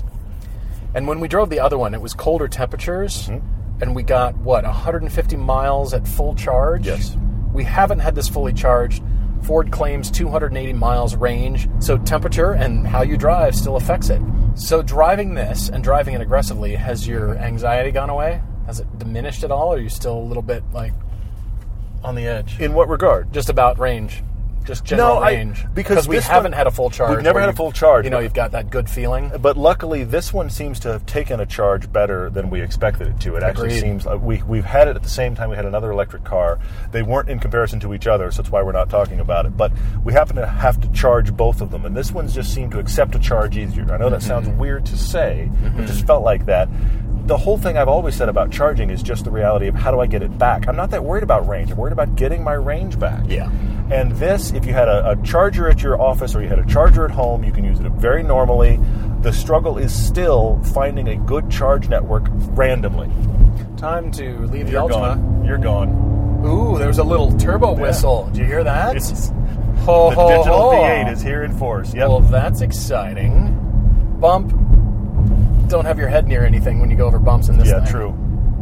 And 0.95 1.07
when 1.07 1.19
we 1.19 1.27
drove 1.27 1.50
the 1.50 1.60
other 1.60 1.77
one, 1.77 1.93
it 1.93 2.01
was 2.01 2.13
colder 2.13 2.48
temperatures, 2.48 3.27
Mm-hmm. 3.27 3.81
and 3.81 3.95
we 3.95 4.03
got 4.03 4.36
what 4.38 4.63
150 4.63 5.36
miles 5.36 5.93
at 5.93 6.07
full 6.07 6.36
charge. 6.36 6.88
Yes. 6.88 7.17
we 7.51 7.63
haven't 7.63 8.00
had 8.00 8.15
this 8.15 8.27
fully 8.29 8.51
charged. 8.53 9.03
Ford 9.43 9.72
claims 9.72 10.10
280 10.10 10.74
miles 10.74 11.15
range, 11.15 11.67
so 11.79 11.98
temperature 12.00 12.53
and 12.53 12.88
how 12.88 13.01
you 13.03 13.15
drive 13.17 13.55
still 13.55 13.75
affects 13.75 14.10
it. 14.10 14.22
So 14.55 14.83
driving 14.83 15.33
this 15.33 15.69
and 15.69 15.83
driving 15.83 16.13
it 16.13 16.22
aggressively, 16.22 16.75
has 16.75 17.07
your 17.07 17.36
anxiety 17.38 17.91
gone 17.91 18.12
away? 18.12 18.41
Has 18.67 18.79
it 18.79 19.00
diminished 19.00 19.43
at 19.43 19.51
all? 19.51 19.74
Or 19.74 19.77
are 19.77 19.79
you 19.79 19.89
still 19.89 20.17
a 20.17 20.22
little 20.24 20.43
bit 20.43 20.63
like 20.72 20.93
on 22.03 22.15
the 22.15 22.27
edge? 22.27 22.60
In 22.60 22.74
what 22.74 22.88
regard? 22.88 23.33
just 23.33 23.50
about 23.50 23.79
range, 23.79 24.24
just 24.63 24.86
general 24.86 25.15
No, 25.15 25.22
I- 25.22 25.32
range. 25.32 25.65
because 25.74 26.08
we 26.08 26.17
haven't 26.17 26.51
one- 26.51 26.58
had 26.58 26.67
a 26.67 26.72
full 26.72 26.89
charge. 26.89 27.12
we've 27.12 27.24
never 27.24 27.39
had 27.39 27.50
a 27.50 27.53
full 27.53 27.72
charge, 27.72 28.05
You 28.05 28.12
know, 28.12 28.17
but- 28.17 28.24
you've 28.24 28.34
got 28.34 28.51
that 28.51 28.70
good 28.70 28.89
feeling. 28.89 29.32
But 29.41 29.58
luckily, 29.58 30.03
this 30.03 30.34
one 30.34 30.50
seems 30.50 30.79
to 30.82 30.91
have 30.91 31.05
taken 31.05 31.39
a 31.39 31.46
charge 31.46 31.91
better 31.91 32.29
than 32.29 32.50
we 32.50 32.62
expected 32.62 33.08
it 33.08 33.20
to. 33.22 33.36
It 33.36 33.43
actually 33.43 33.79
seems 33.79 34.05
like 34.05 34.22
we, 34.22 34.41
we've 34.43 34.65
had 34.65 34.88
it 34.88 34.96
at 34.96 35.03
the 35.03 35.10
same 35.10 35.36
time 35.36 35.50
we 35.50 35.55
had 35.55 35.65
another 35.65 35.91
electric 35.91 36.24
car. 36.24 36.60
They 36.91 37.01
weren't 37.01 37.29
in 37.29 37.39
comparison 37.39 37.79
to 37.82 37.93
each 37.93 38.08
other, 38.08 38.32
so 38.32 38.41
that's 38.41 38.51
why 38.51 38.62
we're 38.63 38.72
not 38.72 38.89
talking 38.89 39.19
about 39.19 39.45
it. 39.45 39.56
But 39.58 39.71
we 40.04 40.13
happen 40.13 40.36
to 40.38 40.47
have 40.47 40.80
to 40.82 40.88
charge 40.91 41.36
both 41.36 41.62
of 41.62 41.71
them, 41.71 41.86
and 41.86 41.95
this 41.95 42.12
one's 42.12 42.34
just 42.34 42.54
seemed 42.54 42.71
to 42.71 42.80
accept 42.80 43.15
a 43.15 43.19
charge 43.19 43.58
easier. 43.58 43.91
I 43.91 43.97
know 43.97 44.10
that 44.10 44.21
sounds 44.21 44.47
mm-hmm. 44.47 44.60
weird 44.60 44.86
to 44.88 44.97
say, 44.97 45.49
but 45.76 45.84
it 45.84 45.88
just 45.88 46.06
felt 46.06 46.23
like 46.23 46.45
that. 46.45 46.69
The 47.26 47.38
whole 47.38 47.58
thing 47.58 47.78
I've 47.78 47.88
always 47.88 48.15
said 48.15 48.28
about 48.28 48.52
charging 48.52 48.89
is 48.89 49.02
just 49.02 49.23
the 49.23 49.32
reality 49.32 49.67
of 49.67 49.76
how 49.76 49.91
do 49.91 50.02
I 50.02 50.08
get 50.08 50.21
it 50.23 50.38
back. 50.38 50.67
I'm 50.67 50.76
not 50.76 50.91
that 50.91 51.04
worried 51.06 51.23
about 51.23 51.47
range. 51.47 51.71
I'm 51.71 51.78
worried 51.78 51.93
about 51.93 52.15
getting 52.15 52.43
my 52.43 52.52
range 52.54 52.99
back. 52.99 53.23
Yeah. 53.30 53.49
And 53.91 54.12
this, 54.13 54.52
if 54.54 54.65
you 54.65 54.74
had 54.74 54.88
a, 54.88 55.12
a 55.12 55.15
charger 55.24 55.67
at 55.69 55.82
your 55.84 56.02
office 56.02 56.36
or 56.36 56.41
you 56.41 56.50
had 56.50 56.60
a 56.60 56.65
charger 56.65 57.06
at 57.06 57.12
home, 57.12 57.43
you 57.43 57.52
can 57.52 57.63
use 57.63 57.80
it 57.80 57.91
very 57.93 58.24
normally. 58.24 58.80
The 59.22 59.32
struggle 59.32 59.78
is 59.78 59.93
still 59.93 60.62
finding 60.74 61.08
a 61.10 61.15
good 61.15 61.50
charge 61.52 61.89
network 61.89 62.28
randomly. 62.52 63.10
Time 63.78 64.12
to 64.13 64.39
leave 64.48 64.65
the 64.67 64.74
You're 64.74 64.89
Altima. 64.89 65.15
gone. 65.15 65.46
You're 65.46 65.58
gone. 65.58 66.43
Ooh, 66.46 66.78
there's 66.78 66.98
a 66.98 67.04
little 67.04 67.32
turbo 67.38 67.74
whistle. 67.74 68.28
Did 68.28 68.38
you 68.38 68.46
hear 68.46 68.63
that? 68.63 68.96
It's- 68.96 69.32
ho, 69.86 70.10
the 70.10 70.15
ho, 70.15 70.30
digital 70.38 70.60
ho. 70.60 70.72
V8 70.72 71.12
is 71.12 71.22
here 71.22 71.43
in 71.43 71.52
force. 71.58 71.93
Yep. 71.93 72.08
Well, 72.10 72.19
that's 72.22 72.62
exciting. 72.62 73.58
Bump. 74.19 74.50
Don't 75.69 75.86
have 75.86 75.98
your 75.98 76.08
head 76.08 76.28
near 76.28 76.46
anything 76.46 76.80
when 76.80 76.89
you 76.91 76.98
go 76.98 77.06
over 77.08 77.19
bumps 77.19 77.48
in 77.50 77.58
this 77.58 77.69
yeah, 77.69 77.84
thing. 77.84 77.91
true. 77.91 78.17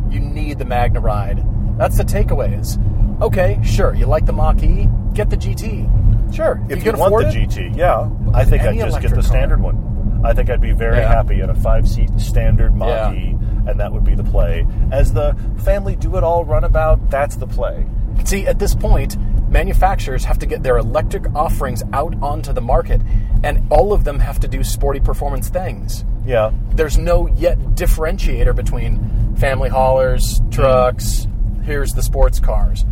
You 0.09 0.19
need 0.19 0.59
the 0.59 0.65
MagneRide. 0.65 1.77
That's 1.77 1.97
the 1.97 2.03
takeaways. 2.03 2.77
Okay, 3.21 3.59
sure. 3.63 3.93
You 3.93 4.07
like 4.07 4.25
the 4.25 4.33
Mach 4.33 4.61
E? 4.63 4.87
Get 5.13 5.29
the 5.29 5.37
GT. 5.37 6.33
Sure. 6.33 6.59
If 6.69 6.83
you 6.83 6.91
you, 6.91 6.97
want 6.97 7.13
the 7.17 7.27
it, 7.27 7.49
GT, 7.49 7.77
yeah, 7.77 8.09
I 8.33 8.45
think 8.45 8.63
I'd 8.63 8.77
just 8.77 9.01
get 9.01 9.13
the 9.13 9.21
standard 9.21 9.59
car. 9.59 9.73
one. 9.73 10.21
I 10.25 10.33
think 10.33 10.49
I'd 10.49 10.61
be 10.61 10.71
very 10.71 10.97
Yeah. 10.97 11.07
happy 11.13 11.41
in 11.41 11.49
a 11.49 11.55
five-seat 11.55 12.19
standard 12.19 12.75
Mach 12.75 12.87
Yeah. 12.89 13.13
E, 13.13 13.37
and 13.67 13.79
that 13.79 13.91
would 13.91 14.03
be 14.03 14.15
the 14.15 14.23
play. 14.23 14.65
As 14.91 15.13
the 15.13 15.35
family 15.57 15.95
do-it-all 15.95 16.45
runabout, 16.45 17.09
that's 17.09 17.35
the 17.35 17.47
play. 17.47 17.85
See, 18.23 18.45
at 18.47 18.59
this 18.59 18.75
point, 18.75 19.17
manufacturers 19.49 20.23
have 20.25 20.39
to 20.39 20.45
get 20.45 20.63
their 20.63 20.77
electric 20.77 21.33
offerings 21.35 21.83
out 21.93 22.15
onto 22.21 22.53
the 22.53 22.61
market, 22.61 23.01
and 23.43 23.61
all 23.69 23.93
of 23.93 24.03
them 24.03 24.19
have 24.19 24.39
to 24.39 24.47
do 24.47 24.63
sporty 24.63 24.99
performance 24.99 25.49
things. 25.49 26.05
Yeah. 26.25 26.51
There's 26.75 26.97
no 26.97 27.27
yet 27.35 27.57
differentiator 27.75 28.55
between 28.55 29.35
family 29.35 29.69
haulers, 29.69 30.37
hmm. 30.37 30.49
trucks, 30.51 31.27
here's 31.63 31.93
the 31.93 32.03
sports 32.03 32.39
cars. 32.39 32.85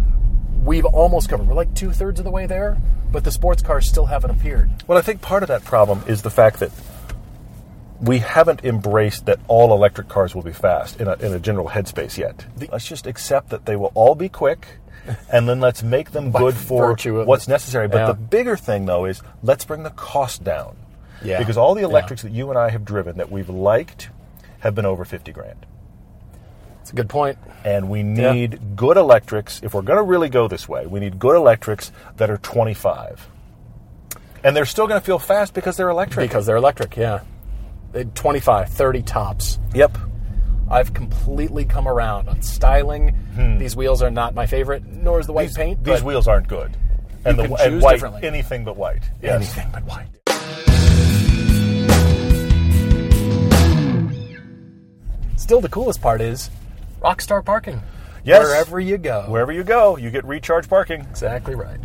We've 0.64 0.86
almost 0.86 1.30
covered. 1.30 1.48
We're 1.48 1.54
like 1.56 1.74
two 1.74 1.92
thirds 1.92 2.20
of 2.20 2.26
the 2.26 2.32
way 2.32 2.46
there, 2.46 2.78
but 3.12 3.24
the 3.24 3.32
sports 3.32 3.62
cars 3.62 3.88
still 3.88 4.06
haven't 4.06 4.32
appeared. 4.32 4.70
Well, 4.88 4.98
I 4.98 5.02
think 5.02 5.22
part 5.22 5.42
of 5.44 5.48
that 5.48 5.64
problem 5.64 6.04
is 6.08 6.22
the 6.22 6.30
fact 6.30 6.60
that 6.60 6.72
we 8.02 8.20
haven't 8.20 8.64
embraced 8.64 9.26
that 9.26 9.40
all 9.48 9.74
electric 9.74 10.08
cars 10.08 10.34
will 10.36 10.42
be 10.44 10.54
fast 10.54 11.00
in 11.02 11.08
a, 11.08 11.14
in 11.16 11.34
a 11.34 11.40
general 11.40 11.70
headspace 11.70 12.18
yet. 12.18 12.46
Let's 12.72 12.88
just 12.88 13.08
accept 13.08 13.50
that 13.50 13.66
they 13.66 13.76
will 13.76 13.92
all 13.94 14.16
be 14.16 14.30
quick, 14.30 14.68
and 15.32 15.48
then 15.50 15.60
let's 15.60 15.82
make 15.84 16.12
them 16.12 16.32
good 16.34 16.56
for 16.56 16.96
what's 17.26 17.46
the- 17.46 17.52
necessary. 17.52 17.88
But 17.88 17.98
yeah. 17.98 18.08
the 18.08 18.14
bigger 18.16 18.56
thing, 18.58 18.86
though, 18.86 19.06
is 19.06 19.22
let's 19.44 19.66
bring 19.66 19.84
the 19.84 19.90
cost 19.92 20.44
down. 20.44 20.78
Yeah. 21.24 21.40
Because 21.40 21.58
all 21.58 21.74
the 21.74 21.82
Yeah. 21.82 21.88
electrics 21.88 22.22
that 22.22 22.32
you 22.32 22.50
and 22.50 22.58
I 22.58 22.70
have 22.70 22.86
driven 22.86 23.18
that 23.18 23.32
we've 23.32 23.50
liked 23.50 24.10
have 24.60 24.76
been 24.76 24.86
over 24.86 25.04
50 25.04 25.32
grand. 25.34 25.66
It's 26.90 26.94
a 26.96 26.96
good 26.96 27.10
point. 27.10 27.38
And 27.64 27.88
we 27.88 28.02
need 28.02 28.76
good 28.76 28.98
electrics. 28.98 29.62
If 29.62 29.76
we're 29.76 29.84
going 29.84 29.98
to 30.00 30.04
really 30.04 30.28
go 30.28 30.48
this 30.48 30.68
way, 30.68 30.88
we 30.88 31.00
need 31.00 31.20
good 31.20 31.36
electrics 31.36 31.92
that 32.18 32.32
are 32.32 32.38
25. 32.40 33.30
And 34.44 34.58
they're 34.58 34.66
still 34.66 34.88
going 34.88 35.00
to 35.00 35.06
feel 35.06 35.20
fast 35.20 35.54
because 35.54 35.78
they're 35.78 35.90
electric. 35.90 36.28
Because 36.28 36.48
they're 36.48 36.56
electric, 36.56 36.98
yeah. 36.98 37.20
They- 37.92 38.06
25, 38.06 38.70
30 38.70 39.04
tops. 39.04 39.60
Yep. 39.76 40.00
I've 40.68 40.96
completely 40.96 41.64
come 41.64 41.88
around 41.88 42.28
on 42.28 42.42
styling. 42.42 43.14
These 43.60 43.76
wheels 43.76 44.02
are 44.02 44.10
not 44.10 44.34
my 44.34 44.48
favorite, 44.48 44.84
nor 44.88 45.20
is 45.20 45.28
the 45.28 45.34
white 45.34 45.44
Hmm. 45.44 45.48
these, 45.50 45.58
paint. 45.58 45.84
These 45.84 46.02
wheels 46.04 46.28
aren't 46.28 46.48
good. 46.48 46.76
And 47.24 47.38
You 47.38 47.44
the 47.50 47.56
can 47.56 47.74
and 47.74 47.82
white, 47.84 47.92
differently. 47.94 48.24
anything 48.24 48.64
but 48.64 48.78
white. 48.78 49.04
Yes. 49.22 49.36
anything 49.56 49.68
but 49.72 49.84
white. 49.84 50.08
Still, 55.38 55.62
the 55.62 55.70
coolest 55.70 56.02
part 56.02 56.22
is 56.22 56.50
Rockstar 57.02 57.44
parking. 57.44 57.82
Yes. 58.24 58.44
Wherever 58.44 58.80
you 58.80 58.98
go. 58.98 59.26
Wherever 59.28 59.52
you 59.52 59.64
go, 59.64 59.98
you 59.98 60.10
get 60.12 60.26
recharge 60.26 60.68
parking. 60.68 61.02
Exactly 61.02 61.56
right. 61.56 61.80